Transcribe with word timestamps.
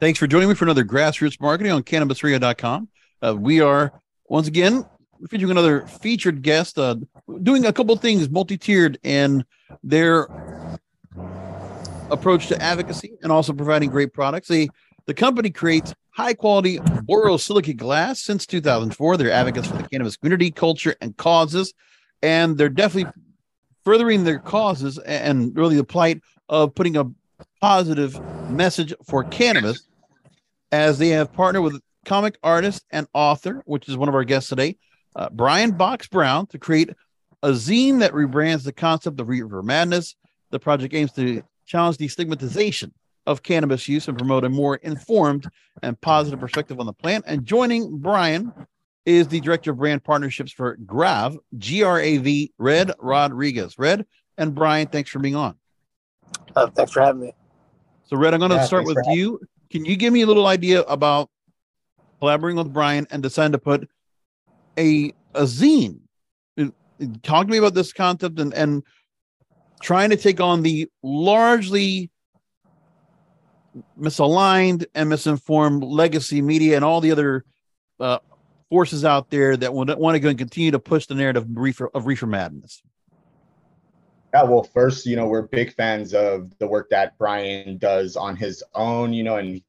Thanks 0.00 0.18
for 0.18 0.26
joining 0.26 0.48
me 0.48 0.56
for 0.56 0.64
another 0.64 0.84
grassroots 0.84 1.40
marketing 1.40 1.70
on 1.70 1.84
cannabisradio.com. 1.84 2.88
Uh, 3.22 3.36
we 3.38 3.60
are 3.60 3.92
once 4.26 4.48
again 4.48 4.84
featuring 5.30 5.52
another 5.52 5.86
featured 5.86 6.42
guest, 6.42 6.78
uh, 6.78 6.96
doing 7.44 7.64
a 7.64 7.72
couple 7.72 7.96
things 7.96 8.28
multi-tiered 8.28 8.98
in 9.04 9.44
their 9.84 10.26
approach 12.10 12.48
to 12.48 12.60
advocacy 12.60 13.12
and 13.22 13.30
also 13.30 13.52
providing 13.52 13.88
great 13.88 14.12
products. 14.12 14.48
They, 14.48 14.68
the 15.06 15.14
company 15.14 15.50
creates 15.50 15.94
high 16.10 16.34
quality 16.34 16.78
borosilicate 16.78 17.76
glass 17.76 18.20
since 18.20 18.46
2004. 18.46 19.16
They're 19.16 19.30
advocates 19.30 19.68
for 19.68 19.76
the 19.76 19.88
cannabis 19.88 20.16
community, 20.16 20.50
culture, 20.50 20.96
and 21.00 21.16
causes. 21.16 21.72
And 22.20 22.58
they're 22.58 22.68
definitely 22.68 23.12
furthering 23.84 24.24
their 24.24 24.40
causes 24.40 24.98
and 24.98 25.56
really 25.56 25.76
the 25.76 25.84
plight 25.84 26.20
of 26.48 26.74
putting 26.74 26.96
a 26.96 27.04
positive 27.64 28.20
message 28.50 28.92
for 29.06 29.24
cannabis 29.24 29.88
as 30.70 30.98
they 30.98 31.08
have 31.08 31.32
partnered 31.32 31.62
with 31.62 31.80
comic 32.04 32.36
artist 32.42 32.84
and 32.90 33.06
author, 33.14 33.62
which 33.64 33.88
is 33.88 33.96
one 33.96 34.06
of 34.06 34.14
our 34.14 34.22
guests 34.22 34.50
today, 34.50 34.76
uh, 35.16 35.30
Brian 35.32 35.70
Box 35.70 36.06
Brown, 36.06 36.46
to 36.48 36.58
create 36.58 36.90
a 37.42 37.52
zine 37.52 38.00
that 38.00 38.12
rebrands 38.12 38.64
the 38.64 38.72
concept 38.72 39.18
of 39.18 39.30
Reefer 39.30 39.62
Madness. 39.62 40.14
The 40.50 40.58
project 40.58 40.92
aims 40.92 41.12
to 41.12 41.42
challenge 41.64 41.96
the 41.96 42.06
stigmatization 42.06 42.92
of 43.26 43.42
cannabis 43.42 43.88
use 43.88 44.08
and 44.08 44.18
promote 44.18 44.44
a 44.44 44.50
more 44.50 44.76
informed 44.76 45.48
and 45.82 45.98
positive 46.02 46.40
perspective 46.40 46.78
on 46.80 46.84
the 46.84 46.92
plant. 46.92 47.24
And 47.26 47.46
joining 47.46 47.96
Brian 47.96 48.52
is 49.06 49.28
the 49.28 49.40
director 49.40 49.70
of 49.70 49.78
brand 49.78 50.04
partnerships 50.04 50.52
for 50.52 50.76
Grav, 50.84 51.38
G 51.56 51.82
R 51.82 51.98
A 51.98 52.18
V, 52.18 52.52
Red 52.58 52.92
Rodriguez. 52.98 53.78
Red 53.78 54.04
and 54.36 54.54
Brian, 54.54 54.86
thanks 54.86 55.08
for 55.08 55.18
being 55.18 55.34
on. 55.34 55.56
Uh, 56.54 56.66
thanks 56.66 56.92
for 56.92 57.00
having 57.00 57.22
me. 57.22 57.32
So, 58.14 58.18
Red, 58.18 58.32
I'm 58.32 58.38
going 58.38 58.52
to 58.52 58.58
yeah, 58.58 58.64
start 58.64 58.84
with 58.84 58.96
you. 59.08 59.40
Can 59.70 59.84
you 59.84 59.96
give 59.96 60.12
me 60.12 60.22
a 60.22 60.26
little 60.26 60.46
idea 60.46 60.82
about 60.82 61.28
collaborating 62.20 62.58
with 62.58 62.72
Brian 62.72 63.08
and 63.10 63.24
deciding 63.24 63.50
to 63.50 63.58
put 63.58 63.88
a 64.78 65.12
a 65.34 65.42
zine? 65.42 65.98
Talk 67.24 67.46
to 67.46 67.50
me 67.50 67.58
about 67.58 67.74
this 67.74 67.92
concept 67.92 68.38
and 68.38 68.54
and 68.54 68.84
trying 69.82 70.10
to 70.10 70.16
take 70.16 70.40
on 70.40 70.62
the 70.62 70.88
largely 71.02 72.08
misaligned 73.98 74.86
and 74.94 75.08
misinformed 75.08 75.82
legacy 75.82 76.40
media 76.40 76.76
and 76.76 76.84
all 76.84 77.00
the 77.00 77.10
other 77.10 77.44
uh, 77.98 78.20
forces 78.70 79.04
out 79.04 79.28
there 79.30 79.56
that 79.56 79.74
want, 79.74 79.98
want 79.98 80.14
to 80.14 80.20
go 80.20 80.28
and 80.28 80.38
continue 80.38 80.70
to 80.70 80.78
push 80.78 81.06
the 81.06 81.16
narrative 81.16 81.42
of 81.42 81.48
reefer, 81.52 81.90
of 81.92 82.06
reefer 82.06 82.28
madness. 82.28 82.80
Yeah, 84.34 84.42
well, 84.42 84.64
first, 84.64 85.06
you 85.06 85.14
know, 85.14 85.28
we're 85.28 85.42
big 85.42 85.72
fans 85.74 86.12
of 86.12 86.58
the 86.58 86.66
work 86.66 86.90
that 86.90 87.16
Brian 87.18 87.78
does 87.78 88.16
on 88.16 88.34
his 88.34 88.64
own, 88.74 89.12
you 89.12 89.22
know, 89.22 89.36
and 89.36 89.62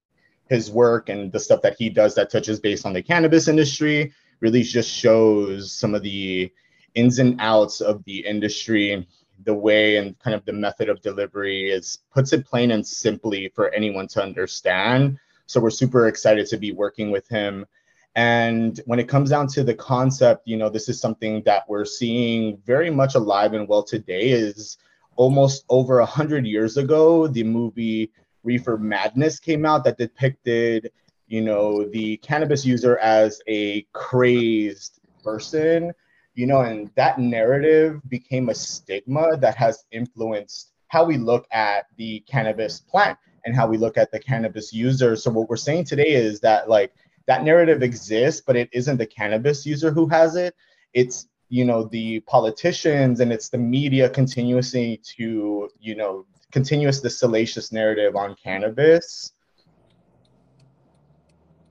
his 0.50 0.72
work 0.72 1.10
and 1.10 1.32
the 1.32 1.40
stuff 1.40 1.62
that 1.62 1.76
he 1.78 1.88
does 1.88 2.16
that 2.16 2.32
touches 2.32 2.60
based 2.60 2.84
on 2.84 2.92
the 2.92 3.04
cannabis 3.04 3.48
industry 3.48 4.12
really 4.40 4.64
just 4.64 4.90
shows 4.90 5.72
some 5.72 5.94
of 5.94 6.02
the 6.02 6.52
ins 6.96 7.20
and 7.20 7.40
outs 7.42 7.80
of 7.80 8.04
the 8.06 8.26
industry, 8.26 9.08
the 9.44 9.54
way 9.54 9.98
and 9.98 10.18
kind 10.18 10.34
of 10.34 10.44
the 10.46 10.54
method 10.54 10.90
of 10.90 11.00
delivery 11.00 11.70
is 11.70 12.00
puts 12.12 12.34
it 12.34 12.44
plain 12.44 12.72
and 12.72 12.88
simply 12.88 13.52
for 13.54 13.70
anyone 13.70 14.08
to 14.08 14.24
understand. 14.24 15.20
So 15.46 15.60
we're 15.60 15.70
super 15.70 16.08
excited 16.08 16.48
to 16.48 16.58
be 16.58 16.72
working 16.72 17.12
with 17.12 17.28
him 17.28 17.68
and 18.16 18.80
when 18.86 19.00
it 19.00 19.10
comes 19.10 19.30
down 19.30 19.48
to 19.48 19.64
the 19.64 19.74
concept, 19.74 20.48
you 20.48 20.56
know, 20.56 20.70
this 20.70 20.88
is 20.88 21.00
something 21.00 21.44
that 21.44 21.68
we're 21.68 21.86
seeing 21.86 22.58
very 22.66 22.90
much 22.90 23.16
alive 23.16 23.54
and 23.54 23.68
well 23.68 23.84
today 23.84 24.30
is 24.30 24.78
almost 25.18 25.66
over 25.70 26.00
a 26.00 26.06
hundred 26.06 26.46
years 26.46 26.78
ago, 26.78 27.28
the 27.28 27.44
movie 27.44 28.12
Reefer 28.44 28.78
Madness 28.78 29.40
came 29.40 29.66
out 29.66 29.84
that 29.84 29.98
depicted, 29.98 30.92
you 31.28 31.42
know, 31.42 31.84
the 31.90 32.18
cannabis 32.18 32.66
user 32.66 32.98
as 33.00 33.42
a 33.48 33.82
crazed 33.92 35.00
person, 35.22 35.92
you 36.36 36.48
know, 36.48 36.62
and 36.62 36.92
that 36.96 37.20
narrative 37.20 38.02
became 38.08 38.48
a 38.48 38.56
stigma 38.56 39.36
that 39.38 39.56
has 39.56 39.86
influenced 39.92 40.72
how 40.88 41.04
we 41.04 41.18
look 41.18 41.48
at 41.52 41.88
the 41.98 42.22
cannabis 42.22 42.80
plant 42.80 43.18
and 43.46 43.56
how 43.56 43.68
we 43.68 43.78
look 43.78 43.98
at 43.98 44.12
the 44.12 44.20
cannabis 44.20 44.72
user. 44.72 45.16
So 45.16 45.32
what 45.32 45.50
we're 45.50 45.58
saying 45.58 45.86
today 45.86 46.12
is 46.14 46.40
that 46.42 46.70
like 46.70 46.94
that 47.28 47.44
narrative 47.44 47.82
exists, 47.82 48.42
but 48.46 48.56
it 48.56 48.70
isn't 48.72 48.98
the 48.98 49.06
cannabis 49.06 49.66
user 49.66 49.92
who 49.92 50.08
has 50.08 50.36
it. 50.36 50.56
It's 50.94 51.28
you 51.50 51.66
know 51.66 51.84
the 51.84 52.22
politicians 52.22 53.20
and 53.20 53.32
it's 53.32 53.50
the 53.50 53.58
media 53.58 54.10
continuously 54.10 55.02
to 55.18 55.70
you 55.80 55.96
know 55.96 56.26
continuous 56.52 57.02
the 57.02 57.10
salacious 57.10 57.72
narrative 57.72 58.16
on 58.16 58.36
cannabis. 58.42 59.34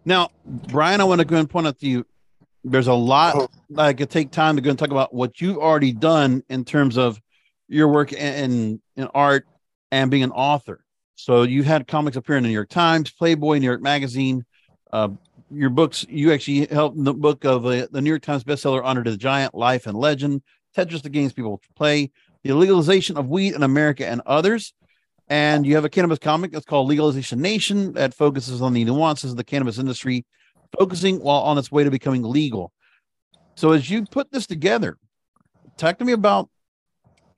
Now, 0.04 0.30
Brian, 0.44 1.00
I 1.00 1.04
want 1.04 1.20
to 1.20 1.24
go 1.24 1.36
and 1.36 1.48
point 1.48 1.66
out 1.66 1.78
to 1.80 1.88
you. 1.88 2.06
There's 2.62 2.88
a 2.88 2.94
lot. 2.94 3.50
I 3.76 3.92
could 3.92 4.10
take 4.10 4.30
time 4.30 4.56
to 4.56 4.62
go 4.62 4.70
and 4.70 4.78
talk 4.78 4.90
about 4.90 5.14
what 5.14 5.40
you've 5.40 5.58
already 5.58 5.92
done 5.92 6.42
in 6.48 6.64
terms 6.64 6.98
of 6.98 7.20
your 7.68 7.88
work 7.88 8.12
in, 8.12 8.80
in 8.96 9.08
art 9.14 9.46
and 9.90 10.10
being 10.10 10.22
an 10.22 10.30
author. 10.30 10.84
So 11.14 11.42
you 11.42 11.62
had 11.62 11.86
comics 11.86 12.16
appear 12.16 12.36
in 12.36 12.42
the 12.42 12.48
New 12.48 12.54
York 12.54 12.68
Times, 12.68 13.10
Playboy, 13.10 13.58
New 13.58 13.66
York 13.66 13.82
Magazine, 13.82 14.44
uh, 14.92 15.08
your 15.54 15.70
books, 15.70 16.06
you 16.08 16.32
actually 16.32 16.66
helped 16.66 17.02
the 17.02 17.14
book 17.14 17.44
of 17.44 17.64
uh, 17.66 17.86
the 17.90 18.00
New 18.00 18.10
York 18.10 18.22
Times 18.22 18.44
bestseller, 18.44 18.84
Andre 18.84 19.12
the 19.12 19.16
Giant, 19.16 19.54
Life 19.54 19.86
and 19.86 19.96
Legend, 19.96 20.42
Tetris, 20.76 21.02
the 21.02 21.08
games 21.08 21.32
people 21.32 21.60
play, 21.76 22.10
the 22.42 22.52
legalization 22.52 23.16
of 23.16 23.28
weed 23.28 23.54
in 23.54 23.62
America 23.62 24.06
and 24.06 24.20
others. 24.26 24.74
And 25.28 25.64
you 25.64 25.74
have 25.76 25.84
a 25.84 25.88
cannabis 25.88 26.18
comic 26.18 26.52
that's 26.52 26.66
called 26.66 26.88
Legalization 26.88 27.40
Nation 27.40 27.94
that 27.94 28.12
focuses 28.12 28.60
on 28.60 28.74
the 28.74 28.84
nuances 28.84 29.30
of 29.30 29.36
the 29.36 29.44
cannabis 29.44 29.78
industry, 29.78 30.26
focusing 30.78 31.20
while 31.20 31.40
on 31.42 31.56
its 31.56 31.72
way 31.72 31.84
to 31.84 31.90
becoming 31.90 32.22
legal. 32.22 32.72
So 33.54 33.72
as 33.72 33.88
you 33.88 34.04
put 34.04 34.30
this 34.30 34.46
together, 34.46 34.98
talk 35.78 35.98
to 35.98 36.04
me 36.04 36.12
about 36.12 36.50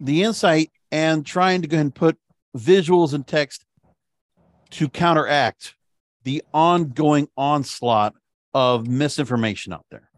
the 0.01 0.25
insight 0.25 0.73
and 0.91 1.25
trying 1.25 1.63
to 1.63 1.69
go 1.69 1.77
ahead 1.77 1.87
and 1.87 1.95
put 1.95 2.19
visuals 2.57 3.13
and 3.15 3.27
text 3.27 3.65
to 4.71 4.89
counteract 4.89 5.76
the 6.27 6.43
ongoing 6.53 7.29
onslaught 7.37 8.13
of 8.53 8.89
misinformation 8.89 9.73
out 9.73 9.87
there? 9.93 10.11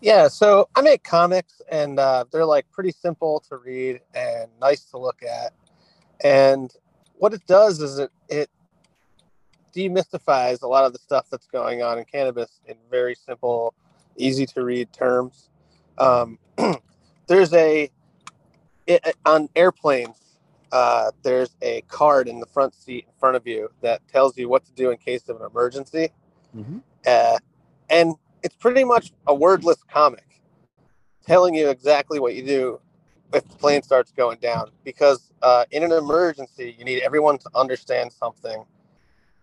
Yeah, 0.00 0.26
so 0.26 0.68
I 0.74 0.82
make 0.82 1.04
comics 1.04 1.62
and 1.70 2.00
uh, 2.00 2.24
they're 2.32 2.44
like 2.44 2.68
pretty 2.72 2.90
simple 2.90 3.38
to 3.48 3.56
read 3.56 4.00
and 4.14 4.50
nice 4.60 4.84
to 4.86 4.98
look 4.98 5.22
at. 5.22 5.52
And 6.24 6.72
what 7.14 7.32
it 7.32 7.46
does 7.46 7.80
is 7.80 8.00
it, 8.00 8.10
it 8.28 8.50
demystifies 9.74 10.62
a 10.62 10.66
lot 10.66 10.84
of 10.84 10.92
the 10.92 10.98
stuff 10.98 11.26
that's 11.30 11.46
going 11.46 11.82
on 11.82 11.98
in 11.98 12.04
cannabis 12.04 12.60
in 12.66 12.74
very 12.90 13.14
simple, 13.14 13.74
easy 14.16 14.44
to 14.44 14.64
read 14.64 14.92
terms. 14.92 15.50
Um, 15.98 16.36
there's 17.28 17.52
a, 17.52 17.88
it, 18.88 19.16
on 19.24 19.48
airplanes, 19.54 20.25
uh, 20.72 21.10
there's 21.22 21.56
a 21.62 21.82
card 21.82 22.28
in 22.28 22.40
the 22.40 22.46
front 22.46 22.74
seat 22.74 23.04
in 23.06 23.12
front 23.18 23.36
of 23.36 23.46
you 23.46 23.70
that 23.82 24.06
tells 24.08 24.36
you 24.36 24.48
what 24.48 24.64
to 24.64 24.72
do 24.72 24.90
in 24.90 24.96
case 24.96 25.28
of 25.28 25.40
an 25.40 25.46
emergency. 25.46 26.10
Mm-hmm. 26.56 26.78
Uh, 27.06 27.38
and 27.88 28.14
it's 28.42 28.56
pretty 28.56 28.84
much 28.84 29.12
a 29.26 29.34
wordless 29.34 29.82
comic 29.84 30.42
telling 31.26 31.54
you 31.54 31.68
exactly 31.70 32.20
what 32.20 32.34
you 32.34 32.44
do 32.44 32.80
if 33.32 33.46
the 33.48 33.56
plane 33.56 33.82
starts 33.82 34.12
going 34.12 34.38
down. 34.38 34.70
Because 34.84 35.32
uh, 35.42 35.64
in 35.70 35.82
an 35.82 35.92
emergency, 35.92 36.74
you 36.78 36.84
need 36.84 37.02
everyone 37.02 37.38
to 37.38 37.50
understand 37.54 38.12
something 38.12 38.64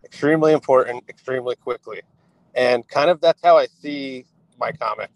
extremely 0.03 0.53
important, 0.53 1.03
extremely 1.09 1.55
quickly. 1.55 2.01
And 2.55 2.87
kind 2.87 3.09
of 3.09 3.21
that's 3.21 3.41
how 3.43 3.57
I 3.57 3.67
see 3.67 4.25
my 4.59 4.71
comic 4.71 5.09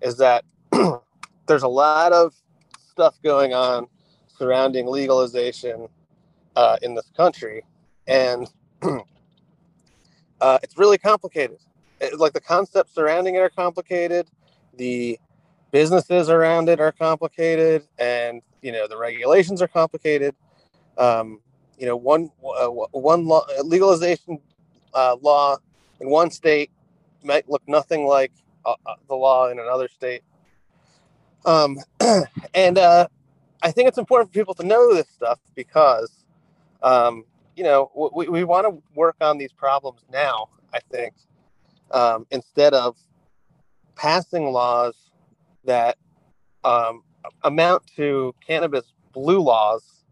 is 0.00 0.18
that 0.18 0.44
there's 1.46 1.62
a 1.62 1.68
lot 1.68 2.12
of 2.12 2.34
stuff 2.90 3.20
going 3.22 3.54
on 3.54 3.86
surrounding 4.38 4.86
legalization 4.86 5.88
uh, 6.54 6.76
in 6.82 6.94
this 6.94 7.10
country, 7.16 7.62
and 8.06 8.48
uh, 10.40 10.58
it's 10.62 10.78
really 10.78 10.98
complicated. 10.98 11.58
It, 12.00 12.18
like 12.18 12.32
the 12.32 12.40
concepts 12.40 12.94
surrounding 12.94 13.36
it 13.36 13.38
are 13.38 13.50
complicated, 13.50 14.28
the 14.76 15.18
businesses 15.70 16.28
around 16.28 16.68
it 16.68 16.80
are 16.80 16.92
complicated, 16.92 17.86
and 17.98 18.42
you 18.62 18.72
know 18.72 18.86
the 18.86 18.96
regulations 18.96 19.60
are 19.62 19.68
complicated. 19.68 20.34
Um, 20.98 21.40
you 21.78 21.86
know, 21.86 21.96
one 21.96 22.30
uh, 22.42 22.68
one 22.68 23.26
law, 23.26 23.44
legalization 23.62 24.38
uh, 24.94 25.16
law 25.20 25.56
in 26.00 26.08
one 26.08 26.30
state 26.30 26.70
might 27.22 27.48
look 27.48 27.62
nothing 27.66 28.06
like 28.06 28.32
uh, 28.64 28.74
uh, 28.86 28.94
the 29.08 29.14
law 29.14 29.48
in 29.48 29.58
another 29.58 29.88
state. 29.88 30.22
Um, 31.44 31.76
and 32.54 32.78
I 33.66 33.72
think 33.72 33.88
it's 33.88 33.98
important 33.98 34.30
for 34.30 34.34
people 34.34 34.54
to 34.54 34.64
know 34.64 34.94
this 34.94 35.08
stuff 35.08 35.40
because, 35.56 36.24
um, 36.84 37.24
you 37.56 37.64
know, 37.64 37.90
we, 38.14 38.28
we 38.28 38.44
want 38.44 38.64
to 38.64 38.80
work 38.94 39.16
on 39.20 39.38
these 39.38 39.52
problems 39.52 40.02
now, 40.12 40.50
I 40.72 40.78
think, 40.78 41.14
um, 41.90 42.28
instead 42.30 42.74
of 42.74 42.96
passing 43.96 44.52
laws 44.52 44.94
that 45.64 45.98
um, 46.62 47.02
amount 47.42 47.82
to 47.96 48.36
cannabis 48.46 48.84
blue 49.12 49.40
laws 49.40 50.04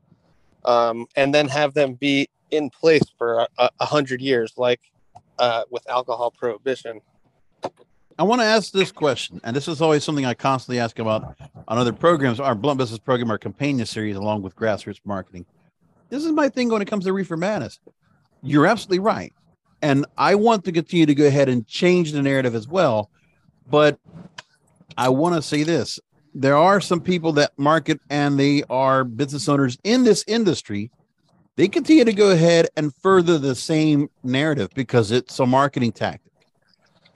um, 0.65 1.07
and 1.15 1.33
then 1.33 1.47
have 1.47 1.75
them 1.75 1.95
be 1.95 2.29
in 2.51 2.71
place 2.71 3.05
for 3.17 3.47
a, 3.57 3.71
a 3.79 3.87
hundred 3.87 4.21
years, 4.21 4.55
like 4.57 4.81
uh, 5.39 5.63
with 5.71 5.89
alcohol 5.89 6.33
prohibition. 6.33 7.01
I 8.17 8.23
want 8.23 8.41
to 8.41 8.47
ask 8.47 8.73
this 8.73 8.93
question, 8.93 9.41
and 9.43 9.57
this 9.57 9.67
is 9.67 9.83
always 9.83 10.05
something 10.05 10.25
I 10.25 10.35
constantly 10.35 10.79
ask 10.79 11.01
about 11.01 11.37
on 11.67 11.79
other 11.79 11.93
programs, 11.93 12.39
our 12.39 12.55
Blunt 12.55 12.79
Business 12.79 13.01
program, 13.01 13.31
our 13.31 13.39
companion 13.39 13.87
series, 13.87 14.15
along 14.15 14.43
with 14.43 14.55
grassroots 14.55 15.01
marketing. 15.05 15.45
This 16.11 16.25
is 16.25 16.31
my 16.31 16.49
thing 16.49 16.69
when 16.69 16.81
it 16.81 16.85
comes 16.85 17.07
to 17.07 17.13
reefer 17.13 17.37
madness. 17.37 17.81
You're 18.41 18.67
absolutely 18.67 19.01
right. 19.01 19.33
And 19.83 20.07
I 20.17 20.37
want 20.37 20.65
to 20.65 20.73
continue 20.73 21.07
to 21.07 21.15
go 21.15 21.27
ahead 21.27 21.49
and 21.49 21.67
change 21.67 22.13
the 22.13 22.23
narrative 22.23 22.55
as 22.55 22.69
well. 22.69 23.11
But 23.69 23.99
I 24.97 25.09
want 25.09 25.35
to 25.35 25.43
say 25.43 25.65
this 25.65 25.99
there 26.35 26.57
are 26.57 26.81
some 26.81 27.01
people 27.01 27.33
that 27.33 27.53
market 27.57 28.01
and 28.11 28.39
they 28.39 28.63
are 28.71 29.03
business 29.03 29.49
owners 29.49 29.77
in 29.83 30.05
this 30.05 30.25
industry. 30.27 30.91
They 31.57 31.69
continue 31.69 32.05
to 32.05 32.13
go 32.13 32.31
ahead 32.31 32.69
and 32.77 32.95
further 32.95 33.39
the 33.39 33.55
same 33.55 34.09
narrative 34.23 34.71
because 34.75 35.11
it's 35.11 35.39
a 35.39 35.47
marketing 35.47 35.93
tactic. 35.93 36.33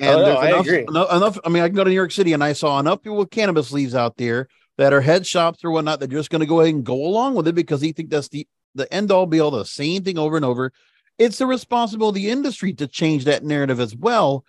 And 0.00 0.11
Oh, 0.11 0.19
no, 0.21 0.25
there's 0.27 0.39
I 0.39 0.49
enough, 0.49 0.67
agree. 0.67 0.85
enough, 0.89 1.12
enough. 1.12 1.39
I 1.45 1.49
mean, 1.49 1.62
I 1.62 1.69
can 1.69 1.77
go 1.77 1.85
to 1.85 1.91
New 1.91 1.97
York 1.97 2.12
City 2.12 2.33
and 2.33 2.45
I 2.45 2.53
saw 2.53 2.79
enough 2.79 3.03
people 3.03 3.19
with 3.19 3.31
cannabis 3.31 3.73
leaves 3.73 3.95
out 3.95 4.17
there 4.17 4.49
that 4.77 4.93
are 4.93 5.00
head 5.00 5.27
shops 5.27 5.65
or 5.65 5.71
whatnot. 5.71 5.99
They're 5.99 6.09
just 6.09 6.31
going 6.31 6.41
to 6.41 6.47
go 6.47 6.61
ahead 6.61 6.75
and 6.75 6.85
go 6.85 6.95
along 6.95 7.35
with 7.35 7.49
it 7.49 7.55
because 7.55 7.81
they 7.81 7.93
think 7.93 8.11
that's 8.11 8.29
the 8.29 8.47
the 8.75 8.93
end 8.95 9.11
all 9.11 9.27
be 9.27 9.41
all, 9.41 9.50
the 9.50 9.65
same 9.65 10.05
thing 10.05 10.19
over 10.19 10.37
and 10.37 10.45
over. 10.45 10.73
It's 11.19 11.39
the 11.39 11.47
responsibility 11.47 12.21
of 12.21 12.25
the 12.27 12.31
industry 12.31 12.73
to 12.75 12.87
change 12.87 13.25
that 13.25 13.43
narrative 13.43 13.81
as 13.81 13.97
well 13.97 14.45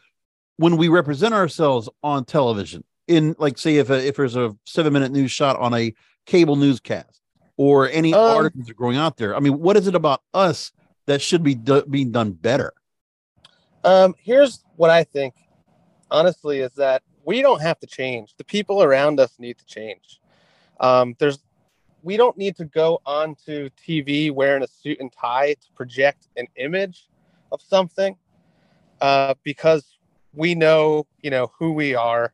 when 0.57 0.77
we 0.77 0.87
represent 0.87 1.33
ourselves 1.33 1.89
on 2.03 2.25
television. 2.25 2.83
In 3.07 3.35
like, 3.39 3.57
say, 3.57 3.77
if 3.77 3.89
a, 3.89 4.05
if 4.05 4.17
there's 4.17 4.35
a 4.35 4.55
seven 4.67 4.93
minute 4.93 5.11
news 5.11 5.31
shot 5.31 5.57
on 5.57 5.73
a 5.73 5.93
cable 6.27 6.57
newscast 6.57 7.21
or 7.57 7.89
any 7.89 8.13
Um, 8.13 8.37
articles 8.37 8.69
are 8.69 8.75
going 8.75 8.97
out 8.97 9.17
there. 9.17 9.35
I 9.35 9.39
mean, 9.39 9.57
what 9.57 9.77
is 9.77 9.87
it 9.87 9.95
about 9.95 10.21
us 10.31 10.71
that 11.07 11.21
should 11.23 11.41
be 11.41 11.55
do- 11.55 11.85
being 11.89 12.11
done 12.11 12.33
better? 12.33 12.73
Um, 13.83 14.15
here's 14.17 14.63
what 14.75 14.89
I 14.89 15.03
think, 15.03 15.33
honestly, 16.11 16.59
is 16.59 16.71
that 16.73 17.03
we 17.23 17.41
don't 17.41 17.61
have 17.61 17.79
to 17.79 17.87
change. 17.87 18.35
The 18.37 18.43
people 18.43 18.83
around 18.83 19.19
us 19.19 19.39
need 19.39 19.57
to 19.57 19.65
change. 19.65 20.19
Um, 20.79 21.15
there's, 21.19 21.39
we 22.03 22.17
don't 22.17 22.37
need 22.37 22.55
to 22.57 22.65
go 22.65 23.01
onto 23.05 23.69
TV 23.69 24.31
wearing 24.31 24.63
a 24.63 24.67
suit 24.67 24.99
and 24.99 25.11
tie 25.11 25.53
to 25.53 25.71
project 25.75 26.27
an 26.37 26.47
image 26.55 27.09
of 27.51 27.61
something, 27.61 28.15
uh, 29.01 29.33
because 29.43 29.97
we 30.33 30.55
know, 30.55 31.05
you 31.21 31.29
know, 31.29 31.51
who 31.57 31.73
we 31.73 31.95
are, 31.95 32.33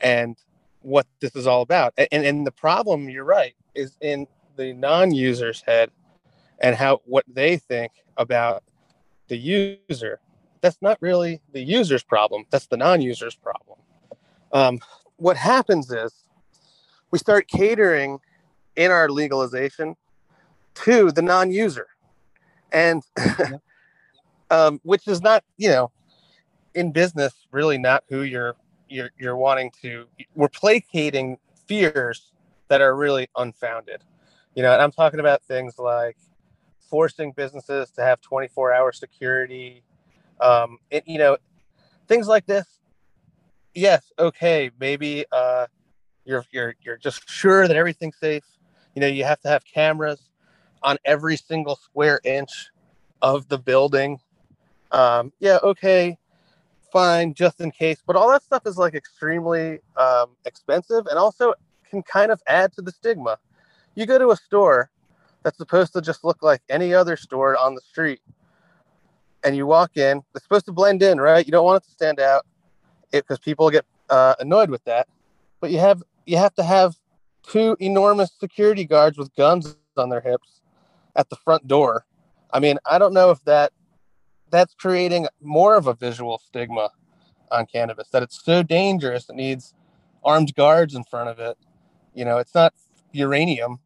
and 0.00 0.36
what 0.82 1.06
this 1.20 1.34
is 1.34 1.46
all 1.46 1.62
about. 1.62 1.94
And 1.96 2.24
and 2.24 2.46
the 2.46 2.52
problem, 2.52 3.08
you're 3.08 3.24
right, 3.24 3.54
is 3.74 3.96
in 4.00 4.26
the 4.56 4.72
non-user's 4.72 5.62
head, 5.62 5.90
and 6.60 6.76
how 6.76 7.00
what 7.04 7.24
they 7.28 7.56
think 7.56 7.92
about 8.16 8.64
the 9.28 9.36
user 9.36 10.20
that's 10.64 10.80
not 10.80 10.96
really 11.02 11.42
the 11.52 11.60
user's 11.60 12.02
problem. 12.02 12.46
That's 12.48 12.68
the 12.68 12.78
non-user's 12.78 13.34
problem. 13.34 13.78
Um, 14.50 14.78
what 15.16 15.36
happens 15.36 15.92
is 15.92 16.14
we 17.10 17.18
start 17.18 17.48
catering 17.48 18.18
in 18.74 18.90
our 18.90 19.10
legalization 19.10 19.94
to 20.76 21.12
the 21.12 21.20
non-user, 21.20 21.88
and 22.72 23.02
um, 24.50 24.80
which 24.84 25.06
is 25.06 25.20
not, 25.20 25.44
you 25.58 25.68
know, 25.68 25.92
in 26.74 26.92
business 26.92 27.34
really 27.50 27.76
not 27.76 28.02
who 28.08 28.22
you're 28.22 28.56
you're 28.88 29.10
you're 29.18 29.36
wanting 29.36 29.70
to. 29.82 30.06
We're 30.34 30.48
placating 30.48 31.36
fears 31.68 32.32
that 32.68 32.80
are 32.80 32.96
really 32.96 33.28
unfounded. 33.36 34.02
You 34.54 34.62
know, 34.62 34.72
and 34.72 34.80
I'm 34.80 34.92
talking 34.92 35.20
about 35.20 35.42
things 35.42 35.78
like 35.78 36.16
forcing 36.88 37.32
businesses 37.32 37.90
to 37.90 38.00
have 38.02 38.22
24-hour 38.22 38.92
security 38.92 39.82
um 40.40 40.78
it, 40.90 41.04
you 41.06 41.18
know 41.18 41.36
things 42.08 42.26
like 42.28 42.46
this 42.46 42.66
yes 43.74 44.12
okay 44.18 44.70
maybe 44.78 45.24
uh 45.32 45.66
you're 46.24 46.44
you're 46.50 46.74
you're 46.82 46.96
just 46.96 47.28
sure 47.28 47.68
that 47.68 47.76
everything's 47.76 48.16
safe. 48.16 48.44
You 48.94 49.00
know 49.00 49.06
you 49.06 49.24
have 49.24 49.40
to 49.40 49.48
have 49.48 49.64
cameras 49.64 50.30
on 50.82 50.96
every 51.04 51.36
single 51.36 51.76
square 51.76 52.20
inch 52.24 52.70
of 53.22 53.48
the 53.48 53.58
building. 53.58 54.20
Um 54.90 55.32
yeah 55.40 55.58
okay 55.62 56.18
fine 56.92 57.34
just 57.34 57.60
in 57.60 57.70
case. 57.70 58.02
But 58.06 58.16
all 58.16 58.30
that 58.30 58.42
stuff 58.42 58.62
is 58.66 58.76
like 58.78 58.94
extremely 58.94 59.80
um 59.96 60.36
expensive 60.44 61.06
and 61.06 61.18
also 61.18 61.54
can 61.90 62.02
kind 62.02 62.30
of 62.30 62.42
add 62.46 62.72
to 62.74 62.82
the 62.82 62.92
stigma. 62.92 63.38
You 63.94 64.06
go 64.06 64.18
to 64.18 64.30
a 64.30 64.36
store 64.36 64.90
that's 65.42 65.58
supposed 65.58 65.92
to 65.92 66.00
just 66.00 66.24
look 66.24 66.42
like 66.42 66.62
any 66.68 66.94
other 66.94 67.16
store 67.16 67.56
on 67.56 67.74
the 67.74 67.80
street 67.80 68.20
and 69.44 69.54
you 69.56 69.66
walk 69.66 69.96
in, 69.96 70.22
it's 70.34 70.44
supposed 70.44 70.66
to 70.66 70.72
blend 70.72 71.02
in, 71.02 71.20
right? 71.20 71.44
You 71.44 71.52
don't 71.52 71.64
want 71.64 71.82
it 71.82 71.86
to 71.86 71.92
stand 71.92 72.18
out 72.18 72.46
because 73.12 73.38
people 73.38 73.70
get 73.70 73.84
uh, 74.10 74.34
annoyed 74.40 74.70
with 74.70 74.82
that. 74.84 75.06
But 75.60 75.70
you 75.70 75.78
have 75.78 76.02
you 76.26 76.36
have 76.38 76.54
to 76.54 76.62
have 76.62 76.96
two 77.42 77.76
enormous 77.78 78.32
security 78.38 78.84
guards 78.84 79.18
with 79.18 79.34
guns 79.36 79.76
on 79.96 80.08
their 80.08 80.20
hips 80.20 80.62
at 81.14 81.28
the 81.28 81.36
front 81.36 81.68
door. 81.68 82.06
I 82.50 82.60
mean, 82.60 82.78
I 82.90 82.98
don't 82.98 83.12
know 83.12 83.30
if 83.30 83.44
that 83.44 83.72
that's 84.50 84.74
creating 84.74 85.26
more 85.42 85.76
of 85.76 85.86
a 85.86 85.94
visual 85.94 86.38
stigma 86.38 86.90
on 87.50 87.66
cannabis 87.66 88.08
that 88.08 88.22
it's 88.22 88.42
so 88.42 88.62
dangerous 88.62 89.28
it 89.28 89.36
needs 89.36 89.74
armed 90.24 90.54
guards 90.54 90.94
in 90.94 91.04
front 91.04 91.28
of 91.28 91.38
it. 91.38 91.56
You 92.14 92.24
know, 92.24 92.38
it's 92.38 92.54
not 92.54 92.72
uranium. 93.12 93.80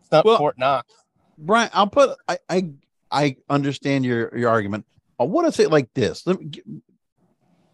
It's 0.00 0.10
not 0.10 0.24
Well- 0.24 0.38
Fort 0.38 0.58
Knox. 0.58 0.92
Brian, 1.38 1.68
I'll 1.74 1.86
put 1.86 2.16
I 2.26 2.38
I 2.48 2.70
I 3.10 3.36
understand 3.48 4.04
your 4.04 4.36
your 4.36 4.50
argument. 4.50 4.86
I 5.18 5.24
want 5.24 5.46
to 5.46 5.52
say 5.52 5.64
it 5.64 5.70
like 5.70 5.92
this. 5.94 6.26
Let 6.26 6.40
me 6.40 6.50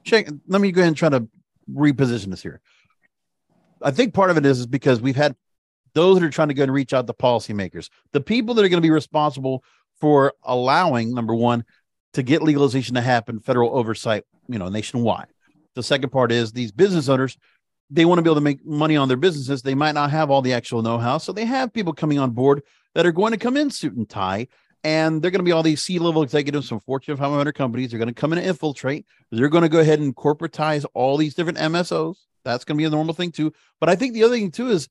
check. 0.04 0.28
Let 0.46 0.60
me 0.60 0.72
go 0.72 0.80
ahead 0.80 0.88
and 0.88 0.96
try 0.96 1.08
to 1.08 1.28
reposition 1.72 2.30
this 2.30 2.42
here. 2.42 2.60
I 3.82 3.90
think 3.90 4.14
part 4.14 4.30
of 4.30 4.36
it 4.36 4.46
is 4.46 4.60
is 4.60 4.66
because 4.66 5.00
we've 5.00 5.16
had 5.16 5.34
those 5.94 6.18
that 6.18 6.24
are 6.24 6.30
trying 6.30 6.48
to 6.48 6.54
go 6.54 6.62
and 6.62 6.72
reach 6.72 6.92
out 6.92 7.06
to 7.06 7.12
policymakers, 7.12 7.90
the 8.12 8.20
people 8.20 8.54
that 8.54 8.64
are 8.64 8.68
going 8.68 8.82
to 8.82 8.86
be 8.86 8.90
responsible 8.90 9.62
for 10.00 10.32
allowing 10.42 11.14
number 11.14 11.34
one 11.34 11.64
to 12.14 12.22
get 12.22 12.42
legalization 12.42 12.94
to 12.94 13.00
happen, 13.00 13.40
federal 13.40 13.76
oversight, 13.76 14.24
you 14.48 14.58
know, 14.58 14.68
nationwide. 14.68 15.28
The 15.74 15.82
second 15.82 16.10
part 16.10 16.32
is 16.32 16.52
these 16.52 16.72
business 16.72 17.08
owners 17.08 17.36
they 17.92 18.06
want 18.06 18.18
to 18.18 18.22
be 18.22 18.28
able 18.28 18.36
to 18.36 18.40
make 18.40 18.64
money 18.64 18.96
on 18.96 19.06
their 19.06 19.18
businesses. 19.18 19.60
They 19.60 19.74
might 19.74 19.92
not 19.92 20.10
have 20.10 20.30
all 20.30 20.40
the 20.40 20.54
actual 20.54 20.80
know-how, 20.80 21.18
so 21.18 21.30
they 21.30 21.44
have 21.44 21.74
people 21.74 21.92
coming 21.92 22.18
on 22.18 22.30
board 22.30 22.62
that 22.94 23.04
are 23.04 23.12
going 23.12 23.32
to 23.32 23.38
come 23.38 23.56
in 23.56 23.70
suit 23.70 23.94
and 23.94 24.08
tie, 24.08 24.48
and 24.84 25.22
they're 25.22 25.30
going 25.30 25.40
to 25.40 25.44
be 25.44 25.52
all 25.52 25.62
these 25.62 25.82
C-level 25.82 26.22
executives 26.22 26.68
from 26.68 26.80
Fortune 26.80 27.16
500 27.16 27.52
companies. 27.54 27.90
They're 27.90 27.98
going 27.98 28.08
to 28.08 28.14
come 28.14 28.32
in 28.32 28.38
and 28.38 28.46
infiltrate. 28.48 29.06
They're 29.30 29.48
going 29.48 29.62
to 29.62 29.68
go 29.68 29.80
ahead 29.80 30.00
and 30.00 30.14
corporatize 30.14 30.84
all 30.94 31.16
these 31.16 31.34
different 31.34 31.58
MSOs. 31.58 32.16
That's 32.44 32.64
going 32.64 32.76
to 32.76 32.82
be 32.82 32.86
a 32.86 32.90
normal 32.90 33.14
thing 33.14 33.30
too. 33.30 33.52
But 33.78 33.88
I 33.88 33.94
think 33.94 34.14
the 34.14 34.24
other 34.24 34.34
thing 34.34 34.50
too 34.50 34.68
is 34.68 34.88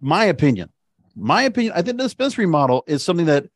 my 0.00 0.24
opinion. 0.26 0.70
My 1.14 1.42
opinion. 1.42 1.72
I 1.74 1.82
think 1.82 1.96
the 1.96 2.04
dispensary 2.04 2.46
model 2.46 2.84
is 2.86 3.02
something 3.02 3.26
that 3.26 3.46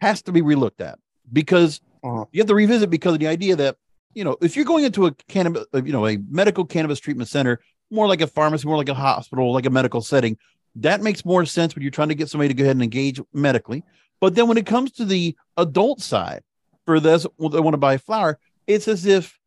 has 0.00 0.22
to 0.22 0.32
be 0.32 0.40
relooked 0.40 0.80
at 0.80 0.98
because 1.32 1.80
Mhm. 2.02 2.26
you 2.32 2.40
have 2.40 2.48
to 2.48 2.54
revisit 2.54 2.90
because 2.90 3.14
of 3.14 3.20
the 3.20 3.26
idea 3.26 3.56
that 3.56 3.76
you 4.14 4.24
know 4.24 4.36
if 4.40 4.56
you're 4.56 4.64
going 4.64 4.84
into 4.84 5.06
a 5.06 5.12
cannabis, 5.28 5.64
you 5.74 5.92
know, 5.92 6.06
a 6.06 6.18
medical 6.30 6.64
cannabis 6.64 7.00
treatment 7.00 7.28
center, 7.28 7.60
more 7.90 8.06
like 8.06 8.20
a 8.20 8.26
pharmacy, 8.26 8.66
more 8.66 8.76
like 8.76 8.88
a 8.88 8.94
hospital, 8.94 9.52
like 9.52 9.66
a 9.66 9.70
medical 9.70 10.00
setting, 10.00 10.36
that 10.76 11.02
makes 11.02 11.24
more 11.24 11.44
sense 11.44 11.74
when 11.74 11.82
you're 11.82 11.90
trying 11.90 12.08
to 12.08 12.14
get 12.14 12.28
somebody 12.28 12.48
to 12.48 12.54
go 12.54 12.64
ahead 12.64 12.76
and 12.76 12.82
engage 12.82 13.20
medically. 13.32 13.82
But 14.20 14.34
then 14.34 14.48
when 14.48 14.56
it 14.56 14.66
comes 14.66 14.92
to 14.92 15.04
the 15.04 15.36
adult 15.56 16.00
side, 16.00 16.42
for 16.84 17.00
those 17.00 17.22
that 17.22 17.38
want 17.38 17.74
to 17.74 17.78
buy 17.78 17.96
flower, 17.96 18.38
it's 18.66 18.88
as 18.88 19.06
if 19.06 19.38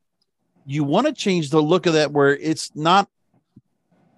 you 0.65 0.83
want 0.83 1.07
to 1.07 1.13
change 1.13 1.49
the 1.49 1.61
look 1.61 1.85
of 1.85 1.93
that 1.93 2.11
where 2.11 2.35
it's 2.35 2.75
not 2.75 3.09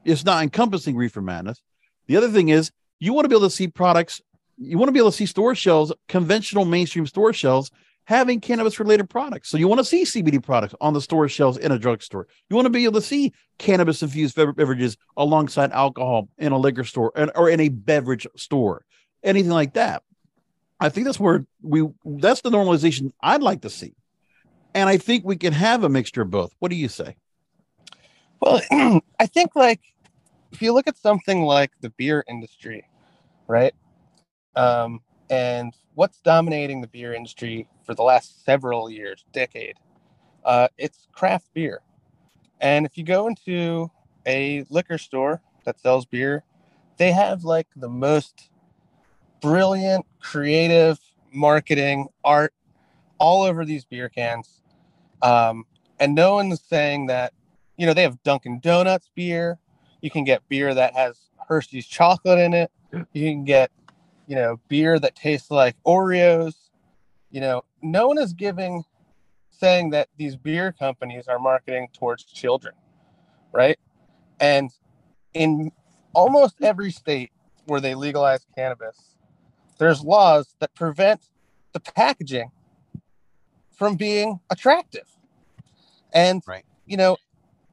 it's 0.06 0.26
not 0.26 0.42
encompassing 0.42 0.96
reefer 0.96 1.22
madness. 1.22 1.62
The 2.08 2.18
other 2.18 2.30
thing 2.30 2.50
is 2.50 2.72
you 3.00 3.14
want 3.14 3.26
to 3.26 3.30
be 3.30 3.36
able 3.36 3.48
to 3.48 3.56
see 3.56 3.68
products, 3.68 4.22
you 4.58 4.78
want 4.78 4.88
to 4.88 4.94
be 4.94 5.00
able 5.00 5.12
to 5.12 5.18
see 5.18 5.26
store 5.26 5.54
shelves, 5.54 5.92
conventional 6.08 6.66
mainstream 6.66 7.06
store 7.06 7.34
shelves 7.34 7.72
having 8.06 8.40
cannabis 8.40 8.80
related 8.80 9.08
products. 9.08 9.50
So 9.50 9.58
you 9.58 9.68
want 9.68 9.80
to 9.80 9.86
see 9.86 10.04
CBD 10.04 10.42
products 10.42 10.74
on 10.82 10.94
the 10.94 11.02
store 11.02 11.30
shelves 11.30 11.60
in 11.60 11.72
a 11.72 11.78
drugstore. 11.78 12.28
You 12.50 12.56
want 12.56 12.66
to 12.66 12.72
be 12.72 12.84
able 12.86 13.00
to 13.00 13.06
see 13.06 13.34
cannabis 13.60 14.02
infused 14.02 14.36
beverages 14.36 14.98
alongside 15.16 15.72
alcohol 15.72 16.28
in 16.40 16.52
a 16.52 16.58
liquor 16.58 16.86
store 16.86 17.12
and, 17.16 17.30
or 17.36 17.52
in 17.52 17.60
a 17.60 17.70
beverage 17.70 18.26
store, 18.36 18.84
anything 19.22 19.52
like 19.52 19.74
that. 19.76 20.02
I 20.80 20.90
think 20.90 21.06
that's 21.06 21.20
where 21.20 21.46
we 21.62 21.88
that's 22.06 22.42
the 22.42 22.50
normalization 22.50 23.12
I'd 23.22 23.42
like 23.42 23.62
to 23.62 23.70
see. 23.70 23.96
And 24.74 24.88
I 24.88 24.98
think 24.98 25.26
we 25.26 25.36
can 25.36 25.54
have 25.54 25.84
a 25.84 25.90
mixture 25.90 26.22
of 26.22 26.32
both. 26.32 26.56
What 26.60 26.70
do 26.70 26.76
you 26.76 26.88
say? 26.88 27.16
Well, 28.40 28.62
I 29.20 29.26
think 29.26 29.56
like 29.56 29.82
if 30.52 30.62
you 30.62 30.74
look 30.74 30.88
at 30.88 30.98
something 30.98 31.42
like 31.44 31.72
the 31.82 31.90
beer 31.92 32.24
industry, 32.28 32.88
right? 33.48 33.74
Um, 34.56 35.02
and 35.30 35.74
what's 35.96 36.20
dominating 36.22 36.82
the 36.82 36.88
beer 36.88 37.14
industry 37.14 37.68
for 37.86 37.94
the 37.94 38.04
last 38.04 38.46
several 38.46 38.90
years, 38.90 39.26
decade, 39.32 39.76
uh, 40.46 40.68
it's 40.78 41.08
craft 41.12 41.54
beer. 41.54 41.82
And 42.62 42.86
if 42.86 42.98
you 42.98 43.04
go 43.04 43.28
into 43.28 43.92
a 44.26 44.66
liquor 44.70 44.98
store 44.98 45.42
that 45.66 45.80
sells 45.80 46.06
beer, 46.06 46.44
they 46.98 47.12
have 47.12 47.44
like 47.44 47.68
the 47.76 47.90
most 47.90 48.50
brilliant, 49.42 50.06
creative 50.20 51.00
marketing, 51.32 52.08
art, 52.24 52.54
all 53.18 53.44
over 53.44 53.66
these 53.66 53.86
beer 53.86 54.10
cans. 54.10 54.62
Um, 55.22 55.66
and 56.00 56.16
no 56.16 56.36
one's 56.36 56.62
saying 56.62 57.08
that, 57.08 57.34
you 57.78 57.86
know, 57.86 57.94
they 57.94 58.04
have 58.04 58.22
Dunkin' 58.24 58.60
Donuts 58.60 59.10
beer. 59.16 59.58
You 60.02 60.10
can 60.10 60.24
get 60.24 60.48
beer 60.48 60.74
that 60.74 60.94
has 60.94 61.20
Hershey's 61.48 61.86
chocolate 61.86 62.40
in 62.40 62.54
it. 62.54 62.72
You 63.14 63.30
can 63.30 63.44
get, 63.44 63.72
you 64.28 64.36
know, 64.36 64.60
beer 64.68 65.00
that 65.00 65.16
tastes 65.16 65.52
like 65.52 65.76
Oreos. 65.86 66.56
You 67.32 67.42
know, 67.42 67.64
no 67.82 68.08
one 68.08 68.18
is 68.18 68.34
giving, 68.34 68.84
saying 69.50 69.92
that 69.92 70.08
these 70.18 70.36
beer 70.36 70.72
companies 70.72 71.28
are 71.28 71.40
marketing 71.40 71.90
towards 71.94 72.24
children, 72.24 72.74
right? 73.52 73.78
And 74.40 74.72
in 75.34 75.72
almost 76.14 76.62
every 76.62 76.92
state 76.92 77.32
where 77.66 77.82
they 77.82 77.94
legalize 77.94 78.46
cannabis, 78.56 79.09
there's 79.80 80.04
laws 80.04 80.56
that 80.60 80.76
prevent 80.76 81.22
the 81.74 81.80
packaging 81.80 82.52
from 83.72 83.96
being 83.96 84.40
attractive. 84.52 85.08
And 86.14 86.44
Right. 86.46 86.66
you 86.86 86.98
know, 86.98 87.18